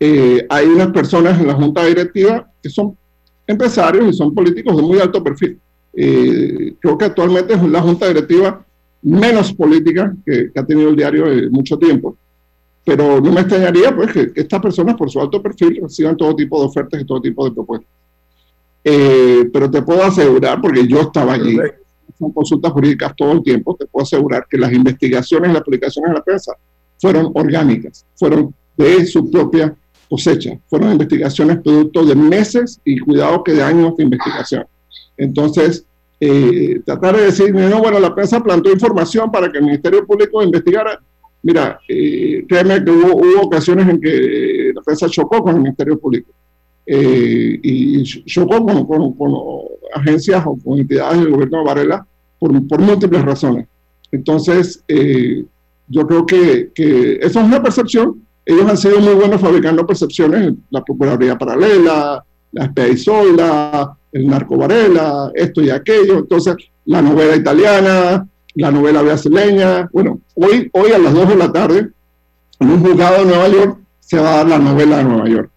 [0.00, 2.98] hay unas personas en la junta directiva que son
[3.46, 5.60] empresarios y son políticos de muy alto perfil.
[5.96, 8.64] Eh, creo que actualmente es la junta directiva
[9.02, 12.16] menos política que, ha tenido el diario en mucho tiempo.
[12.84, 16.60] Pero no me extrañaría pues, que, estas personas, por su alto perfil, reciban todo tipo
[16.60, 17.90] de ofertas y todo tipo de propuestas.
[18.82, 21.56] Eh, pero te puedo asegurar, porque yo estaba allí,
[22.18, 26.10] son consultas jurídicas todo el tiempo, te puedo asegurar que las investigaciones y las publicaciones
[26.10, 26.52] en la prensa
[26.98, 29.74] fueron orgánicas, fueron de su propia
[30.08, 34.66] cosecha, fueron investigaciones producto de meses y cuidado que de años de investigación.
[35.16, 35.86] Entonces,
[36.20, 40.42] eh, tratar de decir, no, bueno, la prensa plantó información para que el Ministerio Público
[40.42, 41.00] investigara.
[41.42, 46.30] Mira, eh, créeme que hubo, ocasiones en que la prensa chocó con el Ministerio Público
[46.86, 48.86] eh, y chocó con,
[49.94, 52.06] agencias o con entidades del gobierno de Varela
[52.38, 53.66] por, múltiples razones.
[54.10, 54.82] Entonces,
[55.88, 58.22] yo creo que, que eso es una percepción.
[58.46, 62.88] Ellos han sido muy buenos fabricando percepciones, la Procuraduría Paralela, la Espea
[64.14, 66.20] el Narco Varela, esto y aquello.
[66.20, 66.54] Entonces,
[66.86, 69.88] la novela italiana, la novela brasileña.
[69.92, 71.90] Bueno, hoy, hoy a las 2 de la tarde,
[72.60, 75.50] en un juzgado de Nueva York, se va a dar la novela de Nueva York.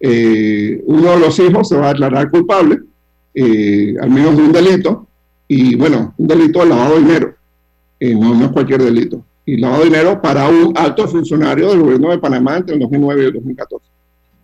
[0.00, 2.78] Eh, uno de los hijos se va a declarar culpable,
[3.34, 5.06] eh, al menos de un delito,
[5.46, 7.34] y bueno, un delito de lavado de dinero,
[8.00, 12.10] eh, no, es cualquier delito, y lavado de dinero para un alto funcionario del gobierno
[12.10, 13.86] de Panamá entre el 2009 y el 2014.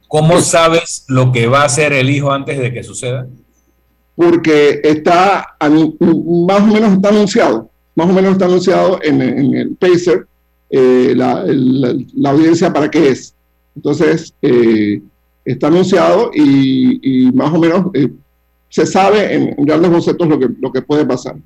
[0.06, 3.26] ¿Cómo sabes lo que va a hacer el hijo antes de que suceda?
[4.16, 10.26] Porque está, más o menos está anunciado, más o menos está anunciado en, el Pacer
[10.70, 13.34] la, la, audiencia para qué es.
[13.76, 15.00] Entonces, eh,
[15.44, 18.08] está anunciado y, más o menos eh,
[18.68, 21.36] se sabe en, grandes conceptos lo que, lo que puede pasar.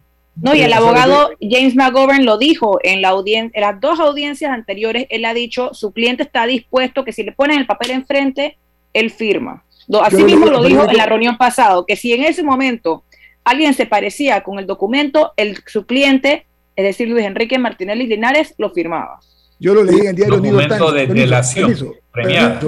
[0.40, 5.06] No, y el abogado James McGovern lo dijo en, la en las dos audiencias anteriores,
[5.10, 8.56] él ha dicho, su cliente está dispuesto que si le ponen el papel enfrente,
[8.92, 9.64] él firma.
[10.02, 13.04] Así mismo lo dijo en la reunión pasada, que si en ese momento
[13.44, 18.54] alguien se parecía con el documento, el, su cliente, es decir, Luis Enrique Martinelli Linares,
[18.58, 19.20] lo firmaba.
[19.58, 20.92] Yo lo leí en el diario New York Times.
[20.92, 21.76] de delación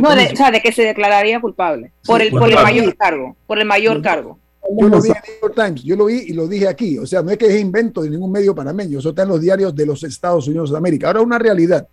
[0.00, 3.36] No, de, o sea, de que se declararía culpable por el, por el mayor cargo,
[3.46, 4.38] por el mayor cargo.
[4.76, 6.98] Yo lo vi en el New York Times, yo lo vi y lo dije aquí.
[6.98, 9.40] O sea, no es que es invento de ningún medio panameño, eso está en los
[9.40, 11.08] diarios de los Estados Unidos de América.
[11.08, 11.86] Ahora, una realidad.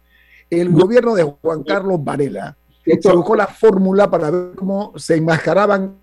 [0.50, 2.56] El gobierno de Juan Carlos Varela
[3.02, 5.96] se buscó la fórmula para ver cómo se enmascaraban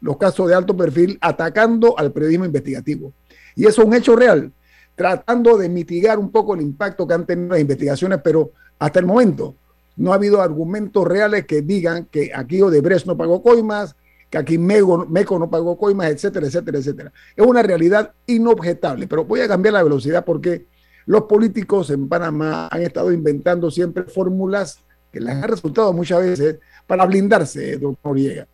[0.00, 3.12] los casos de alto perfil atacando al periodismo investigativo.
[3.54, 4.52] Y eso es un hecho real
[4.94, 9.06] tratando de mitigar un poco el impacto que han tenido las investigaciones, pero hasta el
[9.06, 9.54] momento
[9.96, 13.94] no ha habido argumentos reales que digan que aquí Odebrecht no pagó coimas,
[14.30, 15.06] que aquí Meco,
[15.38, 17.12] no pagó coimas, etcétera, etcétera, etcétera.
[17.36, 20.66] Es una realidad inobjetable, pero voy a cambiar la velocidad porque
[21.04, 24.80] los políticos en Panamá han estado inventando siempre fórmulas
[25.16, 28.46] que les han resultado muchas veces para blindarse, doctor Noriega.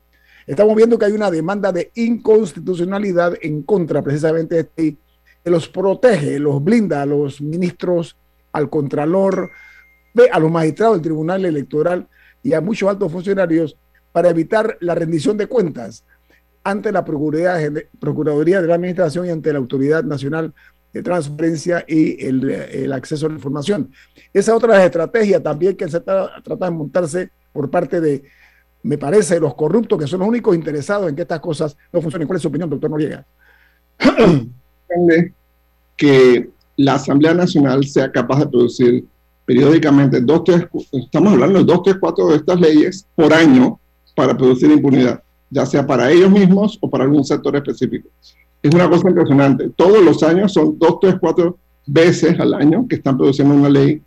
[0.47, 4.97] Estamos viendo que hay una demanda de inconstitucionalidad en contra precisamente de este
[5.43, 8.17] que los protege, los blinda a los ministros,
[8.53, 9.51] al contralor,
[10.31, 12.07] a los magistrados del Tribunal Electoral
[12.45, 13.77] y a muchos altos funcionarios
[14.13, 16.05] para evitar la rendición de cuentas
[16.63, 20.55] ante la Procuraduría de la Administración y ante la Autoridad Nacional
[20.93, 23.91] de Transparencia y el, acceso a la información.
[24.33, 28.25] Esa otra estrategia también que se trata, de montarse por parte de,
[28.83, 32.27] me parece, los corruptos que son los únicos interesados en que estas cosas no funcionen.
[32.27, 33.25] ¿Cuál es su opinión, doctor Noriega?
[35.97, 39.05] que la Asamblea Nacional sea capaz de producir
[39.45, 43.79] periódicamente dos, tres, estamos hablando de dos, tres, cuatro de estas leyes por año
[44.15, 48.09] para producir impunidad, ya sea para ellos mismos o para algún sector específico.
[48.63, 49.71] Es una cosa impresionante.
[49.75, 54.01] Todos los años son dos, tres, cuatro veces al año que están produciendo una ley.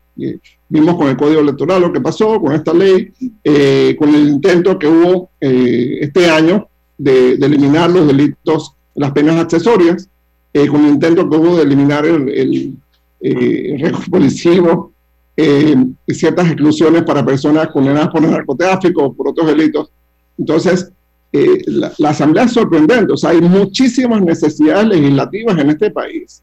[0.70, 3.12] vimos con el Código Electoral lo que pasó con esta ley,
[3.44, 9.12] eh, con el intento que hubo eh, este año de, de eliminar los delitos, las
[9.12, 10.08] penas accesorias,
[10.54, 12.78] eh, con el intento que hubo de eliminar el, el,
[13.20, 14.94] eh, récord policivo,
[15.36, 15.76] eh,
[16.08, 19.90] ciertas exclusiones para personas condenadas por narcotráfico o por otros delitos.
[20.38, 20.90] Entonces,
[21.32, 26.42] la, Asamblea es sorprendente, o sea, hay muchísimas necesidades legislativas en este país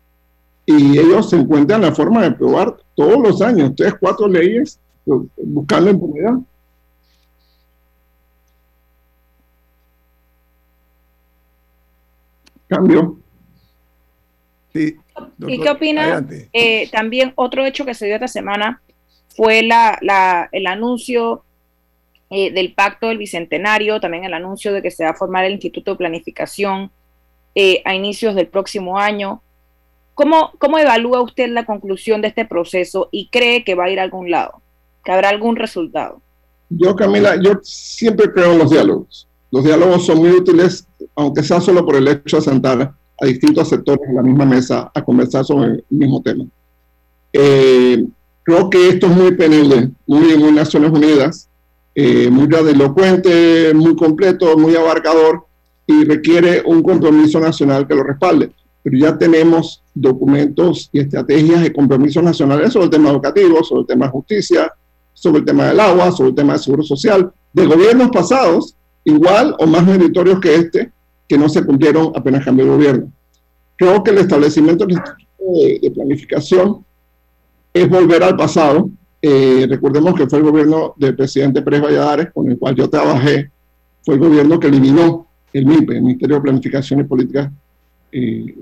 [0.67, 5.91] y ellos se encuentran la forma de aprobar todos los años tres, cuatro leyes buscando
[5.91, 6.35] impunidad.
[12.69, 13.19] Cambio.
[14.75, 16.27] ¿Y qué opina?
[16.53, 18.81] Eh, también otro hecho que se dio esta semana
[19.37, 21.45] fue la, el anuncio
[22.35, 25.53] eh, del pacto del Bicentenario, también el anuncio de que se va a formar el
[25.53, 26.91] Instituto de Planificación
[27.55, 29.43] eh, a inicios del próximo año.
[30.15, 34.01] ¿Cómo, ¿Cómo evalúa usted la conclusión de este proceso y cree que va a ir
[34.01, 34.63] a algún lado,
[35.05, 36.23] que habrá algún resultado?
[36.71, 39.29] Yo, Camila, yo siempre creo en los diálogos.
[39.51, 43.69] Los diálogos son muy útiles, aunque sea solo por el hecho de sentar a distintos
[43.69, 46.47] sectores en la misma mesa a conversar sobre el mismo tema.
[47.35, 48.07] Eh,
[48.43, 51.51] creo que esto es muy PNUD, muy, muy Naciones Unidas,
[51.95, 55.47] eh, muy grandilocuente, muy completo, muy abarcador
[55.87, 58.51] y requiere un compromiso nacional que lo respalde.
[58.83, 63.87] Pero ya tenemos documentos y estrategias de compromisos nacionales sobre el tema educativo, sobre el
[63.87, 64.73] tema de justicia,
[65.13, 68.75] sobre el tema del agua, sobre el tema del seguro social, de gobiernos pasados,
[69.05, 70.91] igual o más meritorios que este,
[71.29, 73.13] que no se cumplieron apenas cambió el gobierno.
[73.77, 75.27] Creo que el establecimiento del Instituto
[75.83, 76.85] de, Planificación
[77.73, 78.91] es volver al pasado.
[79.25, 83.51] Eh, recordemos que fue el gobierno del presidente Pérez Valladares, con el cual yo trabajé,
[84.05, 87.53] fue el gobierno que eliminó el MIPE, el Ministerio de Planificación y Política
[88.13, 88.55] eh,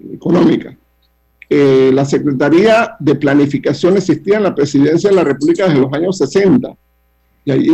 [1.53, 6.17] eh, la Secretaría de Planificación existía en la presidencia de la República desde los años
[6.19, 6.73] 60.
[7.45, 7.71] Y allí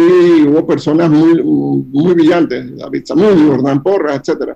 [0.46, 4.52] hubo personas muy, muy brillantes, David Samudio, Hernán Porras, etc.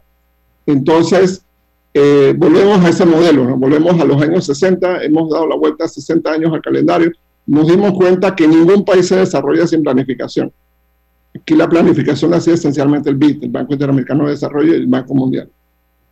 [0.65, 1.45] Entonces,
[1.93, 3.57] eh, volvemos a ese modelo, ¿no?
[3.57, 7.11] volvemos a los años 60, hemos dado la vuelta a 60 años al calendario,
[7.51, 10.53] nos dimos cuenta que ningún país se desarrolla sin planificación.
[11.35, 15.15] Aquí la planificación hacía esencialmente el BID, el Banco Interamericano de Desarrollo y el Banco
[15.15, 15.51] Mundial.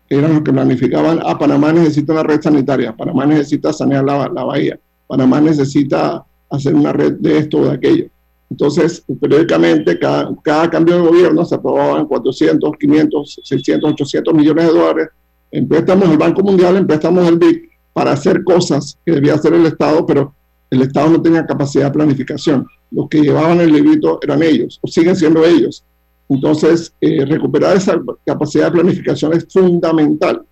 [0.08, 4.42] Eran los que planificaban, ah, Panamá necesita una red sanitaria, Panamá necesita sanear la, la
[4.42, 8.06] bahía, Panamá necesita hacer una red de esto o de aquello.
[8.50, 14.72] Entonces, periódicamente, cada, cada cambio de gobierno se aprobaban 400, 500, 600, 800 millones de
[14.72, 15.08] dólares
[15.52, 17.62] en préstamos del Banco Mundial, en préstamos del
[17.92, 20.34] para hacer cosas que debía hacer el Estado, pero
[20.70, 22.66] el Estado no tenía capacidad de planificación.
[22.90, 25.84] Los que llevaban el librito eran ellos, o siguen siendo ellos.
[26.28, 30.42] Entonces, eh, recuperar esa capacidad de planificación es fundamental.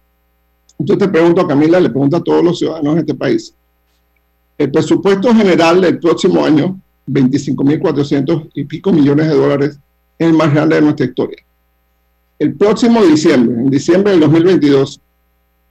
[0.79, 3.55] Entonces te pregunto a Camila, le pregunto a todos los ciudadanos de este país.
[4.59, 9.79] El presupuesto general del próximo año, 25.400 y pico millones de dólares,
[10.19, 11.47] es el más grande de nuestra historia
[12.39, 15.01] el próximo diciembre, en diciembre del 2022,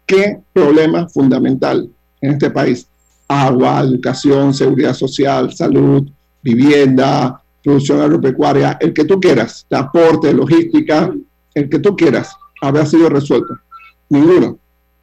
[0.05, 1.89] ¿qué problema fundamental
[2.21, 2.87] en este país?
[3.27, 6.07] Agua, educación, seguridad social, salud,
[6.41, 11.11] vivienda, producción agropecuaria, el que tú quieras, transporte, logística,
[11.55, 13.57] el que tú quieras, habrá sido resuelto.
[14.09, 14.59] Ninguno.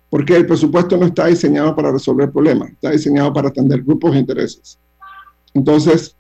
[0.08, 4.18] Porque el presupuesto no está diseñado para resolver problemas, está diseñado para atender grupos de
[4.18, 4.78] intereses.
[5.54, 6.14] Entonces,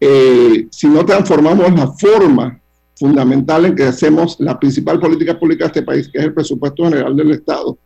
[0.00, 2.60] eh, si no transformamos la forma
[2.98, 6.84] fundamental en que hacemos la principal política pública de este país, que es el presupuesto
[6.84, 7.78] general del Estado.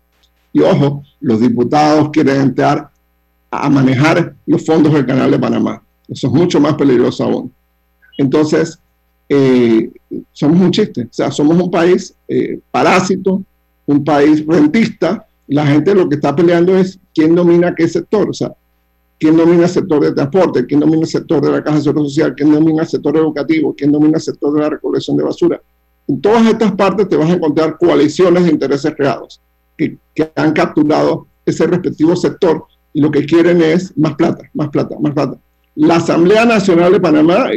[0.53, 2.91] Y ojo, los diputados quieren entrar
[3.53, 5.83] a manejar los fondos del Canal de Panamá.
[6.09, 7.53] Eso es mucho más peligroso aún.
[8.17, 8.79] Entonces,
[9.29, 9.91] eh,
[10.33, 11.03] somos un chiste.
[11.03, 13.43] O sea, somos un país eh, parásito,
[13.87, 15.27] un país rentista.
[15.49, 18.31] La gente lo que está peleando es quién domina qué sector.
[18.31, 18.53] O sea,
[19.21, 22.05] quién domina el sector de transporte, quién domina el sector de la caja de seguro
[22.05, 25.63] social, quién domina el sector educativo, quién domina el sector de la recolección de basura.
[26.09, 29.41] En todas estas partes te vas a encontrar coaliciones de intereses creados
[29.77, 29.97] que,
[30.35, 35.13] han capturado ese respectivo sector y lo que quieren es más plata, más plata, más
[35.13, 35.39] plata.
[35.75, 37.49] La Asamblea Nacional de Panamá,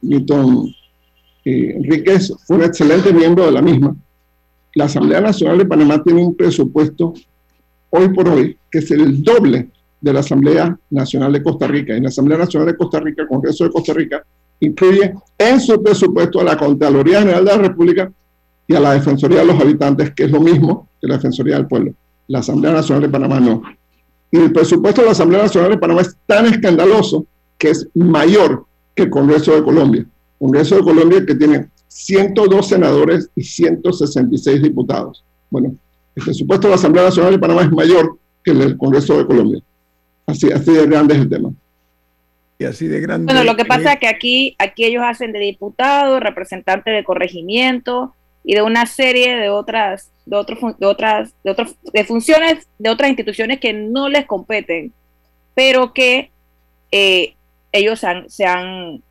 [0.00, 0.74] Milton
[1.44, 3.94] eh, Enríquez fue un excelente miembro de la misma.
[4.74, 7.14] La Asamblea Nacional de Panamá tiene un presupuesto
[7.90, 9.68] hoy por hoy que es el doble
[10.00, 11.96] de la Asamblea Nacional de Costa Rica.
[11.96, 14.24] Y la Asamblea Nacional de Costa Rica, Congreso de Costa Rica,
[14.60, 18.10] incluye en su presupuesto a la Contraloría General de la República
[18.66, 21.66] y a la Defensoría de los Habitantes, que es lo mismo que la Defensoría del
[21.66, 21.94] Pueblo.
[22.28, 23.62] La Asamblea Nacional de Panamá no.
[24.32, 27.26] Y el presupuesto de la Asamblea Nacional de Panamá es tan escandaloso
[27.58, 28.64] que es mayor
[28.94, 30.06] que el Congreso de Colombia.
[30.38, 35.22] Congreso de Colombia que tiene 102 senadores y 166 diputados.
[35.50, 35.76] Bueno,
[36.16, 39.26] el presupuesto de la Asamblea Nacional de Panamá es mayor que el del Congreso de
[39.26, 39.62] Colombia.
[40.26, 41.52] Así, de grande es el tema.
[42.58, 43.32] Y así de grande.
[43.32, 48.14] Bueno, lo que pasa es que aquí, aquí ellos hacen de diputado, representante de corregimiento
[48.44, 52.90] y de una serie de otras, de otros, de otras, de otros, de funciones de
[52.90, 54.92] otras instituciones que no les competen,
[55.54, 56.30] pero que
[56.90, 57.34] eh,
[57.72, 59.02] ellos han, se han,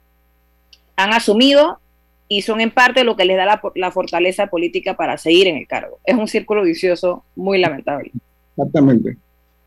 [0.95, 1.79] han asumido
[2.27, 5.57] y son en parte lo que les da la, la, fortaleza política para seguir en
[5.57, 5.99] el cargo.
[6.05, 8.11] Es un círculo vicioso muy lamentable.
[8.55, 9.17] Exactamente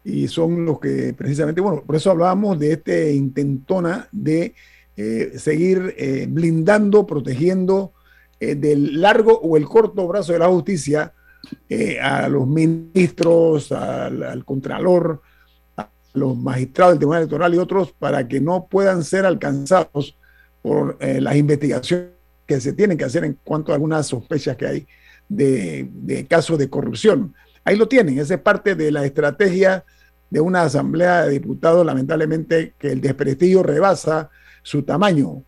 [0.05, 4.55] y son los que precisamente, bueno, por eso hablábamos de este intentona de
[4.97, 7.94] eh, seguir eh, blindando, protegiendo
[8.41, 11.13] eh, del largo o el corto brazo de la justicia
[12.01, 15.21] a los ministros, al, contralor,
[15.77, 20.17] a los magistrados del Tribunal Electoral y otros para que no puedan ser alcanzados
[20.63, 22.15] por las investigaciones
[22.47, 24.87] que se tienen que hacer en cuanto a algunas sospechas que hay
[25.29, 27.35] de, de casos de corrupción.
[27.63, 29.85] Ahí lo tienen, esa es parte de la estrategia
[30.35, 34.31] de una asamblea de diputados, lamentablemente, que el desprestigio rebasa
[34.63, 35.45] su tamaño.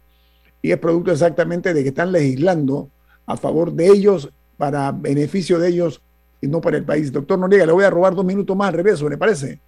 [0.67, 2.91] Y es producto exactamente de que están legislando
[3.25, 6.03] a favor de ellos, para beneficio de ellos
[6.41, 7.13] y no para el país.
[7.13, 9.61] Doctor Noriega, le voy a robar dos minutos más al regreso, ¿le parece?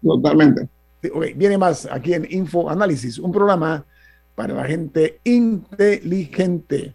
[0.00, 0.68] Totalmente.
[1.34, 3.84] viene más aquí en Info Análisis, un programa
[4.36, 6.94] para la gente inteligente.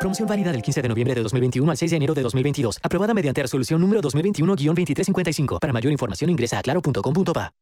[0.00, 2.78] Promoción válida del 15 de noviembre de 2021 al 6 de enero de 2022.
[2.82, 5.58] Aprobada mediante resolución número 2021-2355.
[5.60, 7.52] Para mayor información ingresa a claro.com.pa.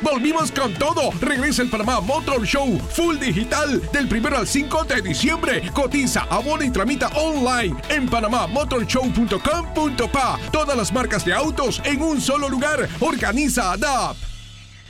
[0.00, 1.10] Volvimos con todo.
[1.20, 5.60] Regresa el Panamá Motor Show Full Digital del 1 al 5 de diciembre.
[5.74, 10.38] Cotiza, abona y tramita online en panamamotorshow.com.pa.
[10.52, 12.88] Todas las marcas de autos en un solo lugar.
[13.00, 14.27] Organiza ADAP.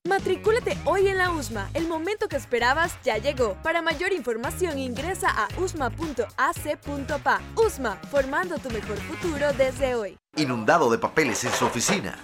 [0.09, 1.69] Matricúlate hoy en la USMA.
[1.75, 3.55] El momento que esperabas ya llegó.
[3.63, 7.41] Para mayor información ingresa a usma.ac.pa.
[7.55, 10.17] USMA, formando tu mejor futuro desde hoy.
[10.37, 12.19] Inundado de papeles en su oficina.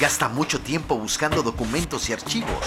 [0.00, 2.66] Gasta mucho tiempo buscando documentos y archivos.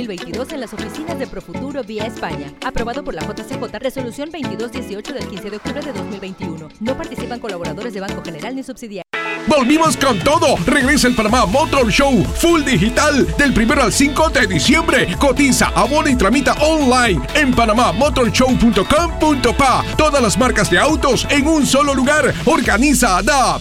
[0.00, 2.54] 2022 en las oficinas de Profuturo vía España.
[2.64, 6.68] Aprobado por la JCJ Resolución 2218 del 15 de octubre de 2021.
[6.80, 9.04] No participan colaboradores de Banco General ni subsidiarios.
[9.46, 10.56] Volvimos con todo.
[10.66, 15.14] Regresa el Panamá Motor Show Full Digital del 1 al 5 de diciembre.
[15.18, 19.84] Cotiza, abona y tramita online en panamamotorshow.com.pa.
[19.96, 22.32] Todas las marcas de autos en un solo lugar.
[22.46, 23.60] Organiza ADAP.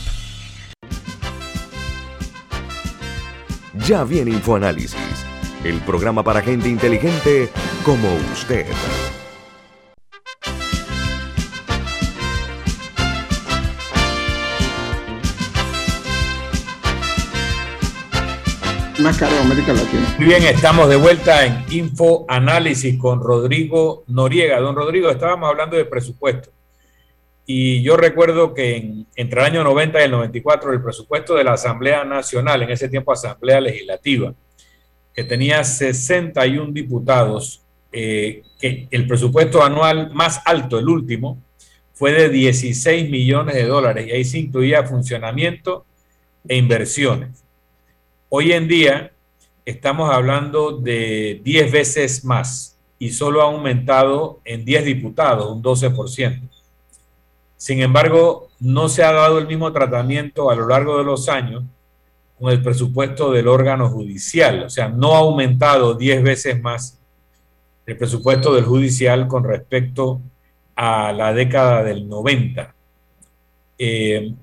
[3.87, 4.95] Ya viene InfoAnálisis,
[5.63, 7.49] el programa para gente inteligente
[7.83, 8.65] como usted.
[18.99, 20.15] Más caro de América Latina.
[20.17, 24.59] Muy bien, estamos de vuelta en Info Análisis con Rodrigo Noriega.
[24.59, 26.49] Don Rodrigo, estábamos hablando de presupuesto.
[27.45, 31.45] Y yo recuerdo que en- entre el año 90 y el 94, el presupuesto de
[31.45, 34.33] la Asamblea Nacional, en ese tiempo Asamblea Legislativa,
[35.13, 41.41] que tenía 61 diputados, eh, que el presupuesto anual más alto, el último,
[41.93, 45.85] fue de 16 millones de dólares y ahí se incluía funcionamiento
[46.47, 47.43] e inversiones.
[48.29, 49.11] Hoy en día
[49.65, 56.41] estamos hablando de 10 veces más y solo ha aumentado en 10 diputados, un 12%.
[57.57, 61.63] Sin embargo, no se ha dado el mismo tratamiento a lo largo de los años
[62.39, 64.63] con el presupuesto del órgano judicial.
[64.63, 66.97] O sea, no ha aumentado 10 veces más
[67.85, 70.21] el presupuesto del judicial con respecto
[70.75, 72.73] a la década del 90.
[73.77, 74.33] Eh,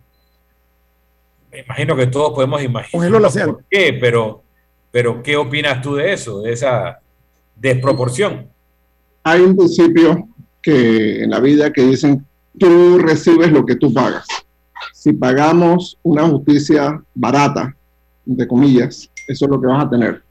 [1.50, 4.42] me imagino que todos podemos imaginar por qué, pero,
[4.90, 6.98] pero ¿qué opinas tú de eso, de esa
[7.54, 8.48] desproporción?
[9.22, 10.28] Hay un principio
[10.60, 12.26] que en la vida que dicen,
[12.58, 14.26] tú recibes lo que tú pagas.
[14.92, 17.76] Si pagamos una justicia barata,
[18.26, 20.22] entre comillas, eso es lo que vas a tener.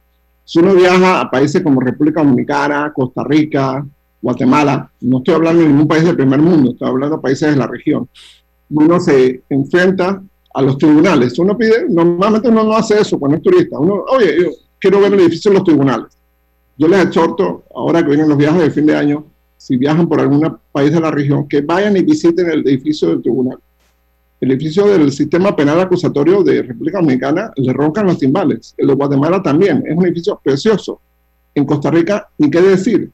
[0.43, 3.86] Si uno viaja a países como República Dominicana, Costa Rica,
[4.22, 7.56] Guatemala, no estoy hablando de ningún país del primer mundo, estoy hablando de países de
[7.56, 8.08] la región,
[8.70, 10.22] uno se enfrenta
[10.56, 11.38] a los tribunales.
[11.38, 13.78] Uno pide, normalmente uno no hace eso cuando es turista.
[13.78, 16.18] Uno, oye, yo quiero ver el edificio de los tribunales.
[16.78, 19.26] Yo les exhorto, ahora que vienen los viajes de fin de año,
[19.58, 23.22] si viajan por algún país de la región, que vayan y visiten el edificio del
[23.22, 23.58] tribunal.
[24.42, 28.74] El edificio del sistema penal acusatorio de República Dominicana le roncan los timbales.
[28.78, 29.84] El de Guatemala también.
[29.88, 31.00] Es un edificio precioso.
[31.54, 33.10] En Costa Rica, ni qué decir.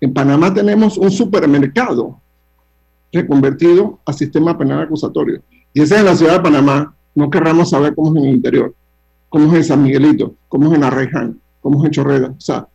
[0.00, 2.20] En Panamá tenemos un supermercado
[3.12, 5.40] reconvertido a sistema penal acusatorio.
[5.72, 6.94] Y ese es en la ciudad de Panamá.
[7.14, 8.74] No querramos saber cómo es en el interior,
[9.28, 12.28] cómo es en San Miguelito, cómo es en Arreján, cómo es en Chorrera.
[12.28, 12.66] O sea,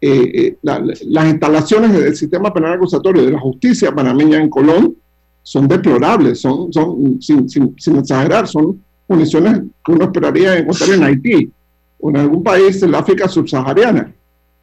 [0.00, 4.94] eh, eh, la- las instalaciones del sistema penal acusatorio de la justicia panameña en Colón
[5.42, 11.50] son deplorables, son, son sin, sin, exagerar, son condiciones que uno esperaría encontrar en Haití
[11.98, 14.12] o en algún país del África subsahariana.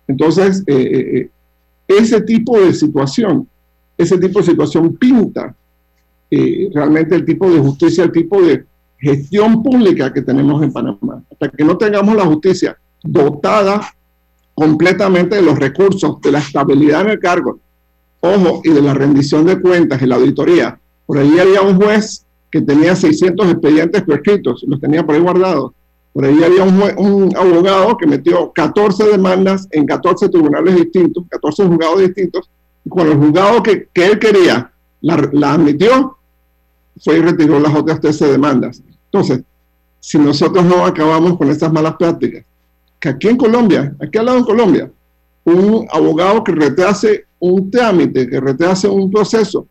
[0.08, 1.30] Entonces, eh, eh, eh,
[1.88, 3.48] ese tipo de situación,
[3.98, 5.56] ese tipo de situación pinta
[6.74, 8.66] realmente el tipo de justicia, el tipo de
[8.98, 11.24] gestión pública que tenemos en Panamá.
[11.32, 13.82] Hasta que no tengamos la justicia dotada
[14.54, 17.60] completamente de los recursos, de la estabilidad en el cargo,
[18.20, 20.80] ojo, y de la rendición de cuentas y la auditoría.
[21.06, 25.72] Por ahí había un juez que tenía 600 expedientes prescritos, los tenía por ahí guardados.
[26.14, 32.00] Por ahí había un, abogado que metió 14 demandas en 14 tribunales distintos, 14 juzgados
[32.00, 32.50] distintos,
[32.84, 36.18] y cuando el juzgado que, que él quería la, la, admitió,
[37.00, 38.82] fue y retiró las otras 13 demandas.
[39.06, 39.42] Entonces,
[40.00, 42.44] si nosotros no acabamos con estas malas prácticas,
[43.00, 44.92] que aquí en Colombia, aquí al lado en Colombia,
[45.44, 49.68] un abogado que retrase un trámite, que retrase un proceso,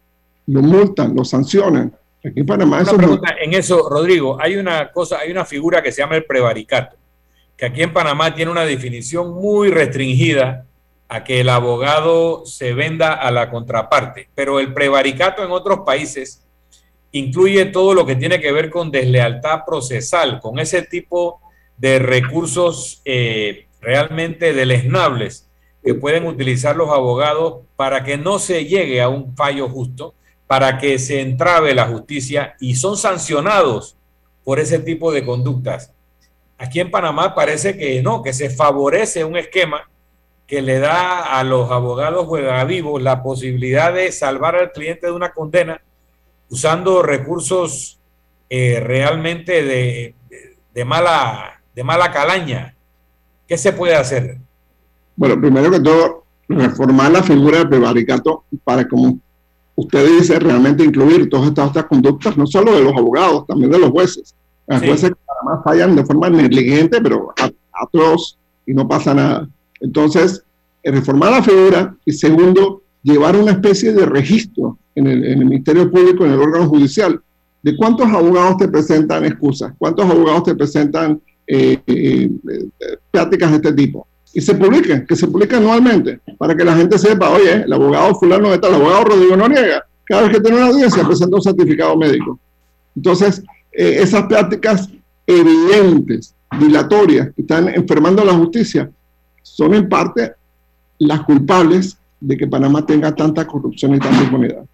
[0.46, 1.92] lo multan, lo sancionan,
[2.26, 4.36] Aquí en Panamá una pregunta en eso, Rodrigo.
[4.40, 6.96] Hay una cosa, hay una figura que se llama el prevaricato,
[7.56, 10.66] que aquí en Panamá tiene una definición muy restringida
[11.08, 16.42] a que el abogado se venda a la contraparte, pero el prevaricato en otros países
[17.12, 21.40] incluye todo lo que tiene que ver con deslealtad procesal, con ese tipo
[21.76, 25.45] de recursos eh, realmente deleznables
[25.86, 30.14] que pueden utilizar los abogados para que no se llegue a un fallo justo
[30.48, 33.96] para que se entrave la justicia y son sancionados
[34.42, 35.92] por ese tipo de conductas.
[36.58, 39.88] Aquí en Panamá parece que no, que se favorece un esquema
[40.48, 42.28] que le da a los abogados
[42.66, 45.80] vivos la posibilidad de salvar al cliente de una condena
[46.50, 48.00] usando recursos
[48.50, 50.14] eh, realmente de,
[50.74, 52.74] de, mala, de mala calaña.
[53.46, 54.38] ¿Qué se puede hacer?
[55.16, 59.18] Bueno, primero que todo, reformar la figura del prevaricato para como
[59.74, 63.78] usted dice realmente incluir todas estas otras conductas, no solo de los abogados, también de
[63.78, 64.34] los jueces.
[64.66, 67.32] Los jueces que además fallan de forma negligente, pero
[67.72, 69.48] atroz y no pasa nada.
[69.80, 70.42] Entonces,
[70.82, 76.24] eh, reformar la figura y segundo, llevar una especie de registro en el, Ministerio Público,
[76.24, 77.20] en el órgano judicial,
[77.62, 82.30] de cuántos abogados te presentan excusas, cuántos abogados te presentan eh, eh,
[83.10, 86.98] prácticas de este tipo y se publique, que se publique anualmente, para que la gente
[86.98, 90.66] sepa, oye, el abogado fulano está, el abogado Rodrigo Noriega, cada vez que tiene una
[90.66, 92.38] audiencia presenta un certificado médico.
[92.94, 94.88] Entonces, eh, esas prácticas
[95.26, 98.90] evidentes, dilatorias, que están enfermando a la justicia,
[99.42, 100.32] son en parte
[100.98, 104.64] las culpables de que Panamá tenga tanta corrupción y tanta impunidad.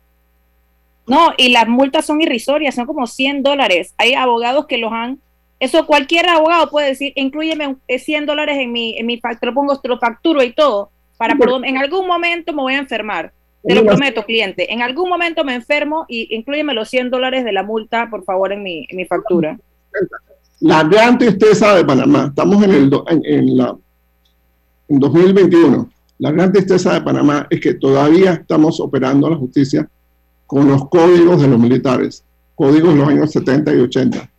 [1.07, 3.95] No, y las multas son irrisorias, son como 100 dólares.
[3.99, 5.19] Hay abogados que los han
[5.63, 9.79] eso cualquier abogado puede decir, incluyeme 100 dólares en mi, en mi te lo pongo,
[9.79, 13.33] te lo facturo y todo, para en algún momento me voy a enfermar.
[13.63, 14.73] Te lo prometo, cliente.
[14.73, 18.53] En algún momento me enfermo y incluyeme los 100 dólares de la multa, por favor,
[18.53, 19.57] en mi, en mi factura.
[20.59, 22.91] La gran tristeza de Panamá, estamos en, el,
[23.23, 23.77] en, la,
[24.89, 29.89] en 2021, la gran tristeza de Panamá es que todavía estamos operando la justicia
[30.45, 32.25] con los códigos de los militares,
[32.57, 34.32] códigos de los años 70 y 80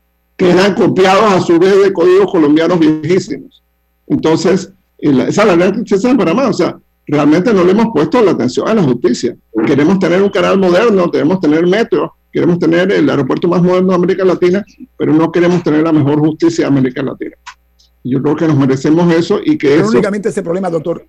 [0.43, 3.63] que eran copiados a su vez de códigos colombianos viejísimos.
[4.07, 6.49] Entonces, esa es la gran tristeza de Panamá.
[6.49, 6.77] O sea,
[7.07, 9.37] realmente no le hemos puesto la atención a la justicia.
[9.65, 13.95] Queremos tener un canal moderno, queremos tener metro, queremos tener el aeropuerto más moderno de
[13.95, 14.65] América Latina,
[14.97, 17.37] pero no queremos tener la mejor justicia de América Latina.
[18.03, 21.07] Yo creo que nos merecemos eso y que pero únicamente ese problema, doctor,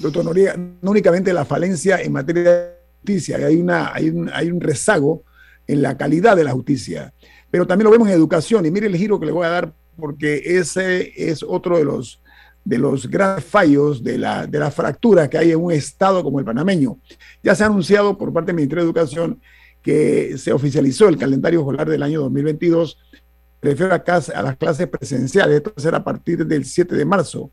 [0.00, 4.50] doctor Noriega, no únicamente la falencia en materia de justicia, hay, una, hay, un, hay
[4.50, 5.22] un rezago
[5.68, 7.12] en la calidad de la justicia
[7.52, 8.64] pero también lo vemos en educación.
[8.64, 12.22] Y mire el giro que le voy a dar, porque ese es otro de los,
[12.64, 16.38] de los grandes fallos de la, de la fractura que hay en un estado como
[16.38, 16.98] el panameño.
[17.42, 19.40] Ya se ha anunciado por parte del Ministerio de Educación
[19.82, 22.98] que se oficializó el calendario escolar del año 2022,
[23.60, 24.02] refiere a,
[24.34, 27.50] a las clases presenciales, esto será a partir del 7 de marzo,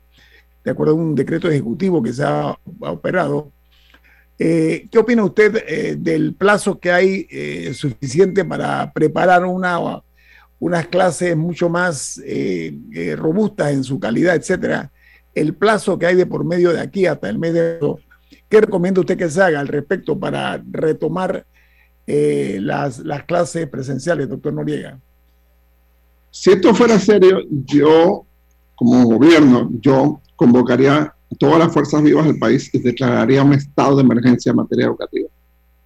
[0.64, 3.50] de acuerdo a un decreto ejecutivo que se ha operado
[4.42, 9.78] eh, ¿Qué opina usted eh, del plazo que hay eh, suficiente para preparar una,
[10.58, 12.18] unas clases mucho más
[13.16, 14.90] robustas en su calidad, etcétera?
[15.34, 17.78] El plazo que hay de por medio de aquí hasta el mes de
[18.48, 21.44] ¿qué recomienda usted que se haga al respecto para retomar
[22.06, 24.98] las, las clases presenciales, doctor Noriega?
[26.30, 28.24] Si esto fuera serio, yo,
[28.74, 34.02] como gobierno, yo convocaría todas las fuerzas vivas del país y declararía un estado de
[34.02, 35.28] emergencia en materia educativa.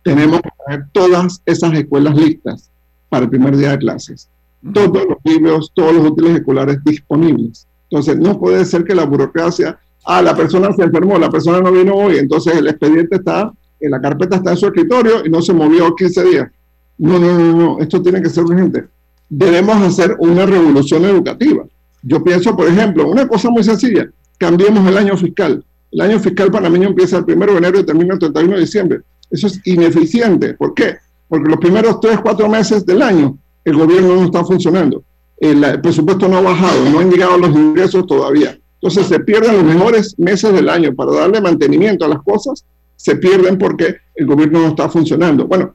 [0.03, 2.71] Tenemos que tener todas esas escuelas listas
[3.09, 4.29] para el primer día de clases.
[4.73, 7.67] Todos los libros, todos los útiles escolares disponibles.
[7.91, 11.71] Entonces, no puede ser que la burocracia, ah, la persona se enfermó, la persona no
[11.71, 13.53] vino hoy, entonces el expediente está
[13.85, 16.51] eh, la carpeta está en su escritorio y no se movió 15 días.
[16.97, 18.85] No, no, no, no, esto tiene que ser urgente.
[19.29, 21.65] Debemos hacer una revolución educativa.
[22.03, 24.09] Yo pienso, por ejemplo, una cosa muy sencilla,
[24.39, 25.65] cambiemos el año fiscal.
[25.91, 29.01] El año fiscal panameño empieza el 1 de enero y termina el 31 de diciembre.
[29.31, 30.55] Eso es ineficiente.
[30.55, 30.97] ¿Por qué?
[31.29, 35.03] Porque los primeros 3, 4 meses del año el gobierno no está funcionando.
[35.39, 38.59] El, el presupuesto no ha bajado, no han llegado los ingresos todavía.
[38.75, 42.65] Entonces se pierden los mejores meses del año para darle mantenimiento a las cosas,
[42.97, 45.47] se pierden porque el gobierno no está funcionando.
[45.47, 45.75] Bueno,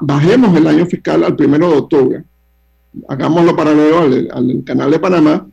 [0.00, 2.24] bajemos el año fiscal al primero de octubre,
[3.08, 5.46] hagámoslo paralelo al, al canal de Panamá,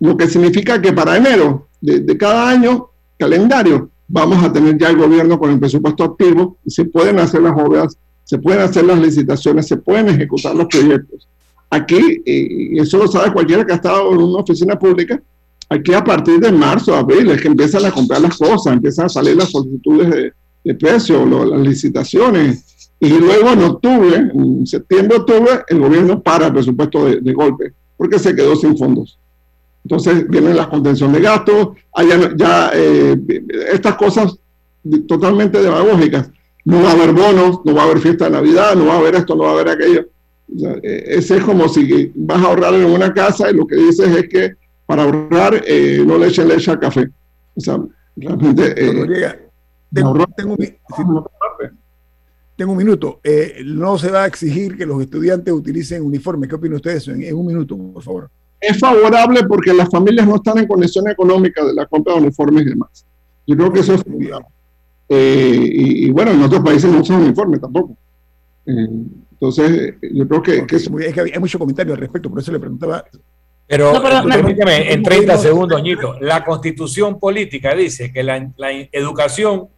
[0.00, 2.88] lo que significa que para enero de, de, cada año
[3.18, 7.42] calendario vamos a tener ya el gobierno con el presupuesto activo y se pueden hacer
[7.42, 11.28] las obras, se pueden hacer las licitaciones, se pueden ejecutar los proyectos.
[11.70, 15.22] Aquí, y eso lo sabe cualquiera que ha estado en una oficina pública,
[15.68, 19.08] aquí a partir de marzo, abril, es que empiezan a comprar las cosas, empiezan a
[19.08, 20.32] salir las solicitudes de,
[20.64, 22.64] de precio, lo, las licitaciones,
[22.98, 27.72] y luego en octubre, en septiembre, octubre, el gobierno para el presupuesto de, de golpe,
[27.96, 29.16] porque se quedó sin fondos.
[29.84, 33.16] Entonces vienen las contención de gastos, allá ya eh,
[33.72, 34.36] estas cosas
[35.08, 36.30] totalmente demagógicas.
[36.64, 38.98] No va a haber bonos, no va a haber fiesta de Navidad, no va a
[38.98, 40.06] haber esto, no va a haber aquello.
[40.54, 43.66] O sea, eh, ese es como si vas a ahorrar en una casa y lo
[43.66, 44.54] que dices es que
[44.84, 47.08] para ahorrar eh, no le echen leche al café.
[47.54, 47.78] O sea,
[48.16, 48.74] realmente...
[48.76, 49.38] Eh,
[49.92, 50.58] tengo, tengo, un,
[52.56, 53.20] tengo, un, minuto.
[53.24, 56.46] Eh, no se va a exigir que los estudiantes utilicen uniforme.
[56.46, 57.10] ¿Qué opina usted de eso?
[57.10, 58.30] En, en un minuto, por favor
[58.60, 62.66] es favorable porque las familias no están en condición económica de la compra de uniformes
[62.66, 63.06] y demás.
[63.46, 64.48] Yo creo que eso es favorable.
[65.08, 67.96] Eh, y, y, bueno, en otros países no usan uniformes tampoco.
[68.66, 68.88] Eh,
[69.32, 72.52] entonces, yo creo que, que, es, es, que hay mucho comentario al respecto, por eso
[72.52, 73.04] le preguntaba.
[73.66, 78.70] Pero, no, pero permíteme, en 30 segundos, Ñito, la constitución política dice que la, la
[78.92, 79.68] educación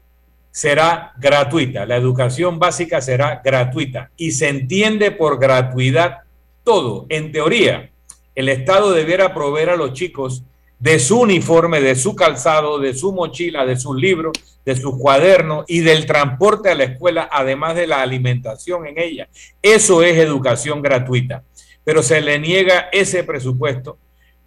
[0.50, 6.18] será gratuita, la educación básica será gratuita y se entiende por gratuidad
[6.64, 7.91] todo, en teoría
[8.34, 10.42] el Estado debiera proveer a los chicos
[10.78, 14.32] de su uniforme, de su calzado, de su mochila, de sus libros,
[14.64, 19.28] de sus cuadernos y del transporte a la escuela, además de la alimentación en ella.
[19.60, 21.44] Eso es educación gratuita.
[21.84, 23.98] Pero se le niega ese presupuesto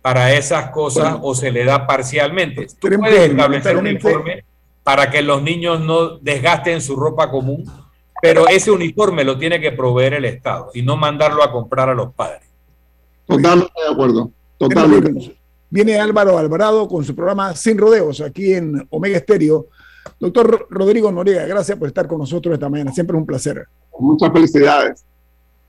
[0.01, 2.67] para esas cosas bueno, o se le da parcialmente.
[2.79, 4.43] Tú puedes establecer un informe
[4.83, 7.65] para que los niños no desgasten su ropa común,
[8.21, 11.93] pero ese uniforme lo tiene que proveer el Estado y no mandarlo a comprar a
[11.93, 12.47] los padres.
[13.27, 14.31] Totalmente de acuerdo.
[14.57, 15.35] Totalmente.
[15.69, 19.67] Viene Álvaro Alvarado con su programa Sin Rodeos aquí en Omega Estéreo.
[20.19, 22.93] Doctor Rodrigo Noriega, gracias por estar con nosotros esta mañana.
[22.93, 23.65] Siempre es un placer.
[23.99, 25.03] Muchas felicidades.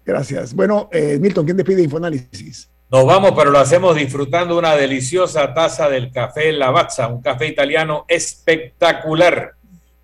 [0.05, 0.55] Gracias.
[0.55, 2.71] Bueno, eh, Milton, ¿quién despide Infoanálisis?
[2.89, 8.05] Nos vamos, pero lo hacemos disfrutando una deliciosa taza del café Lavazza, un café italiano
[8.07, 9.55] espectacular.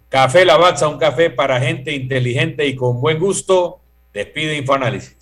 [0.09, 3.79] Café Lavazza, un café para gente inteligente y con buen gusto.
[4.13, 5.22] Despide Infoanálisis.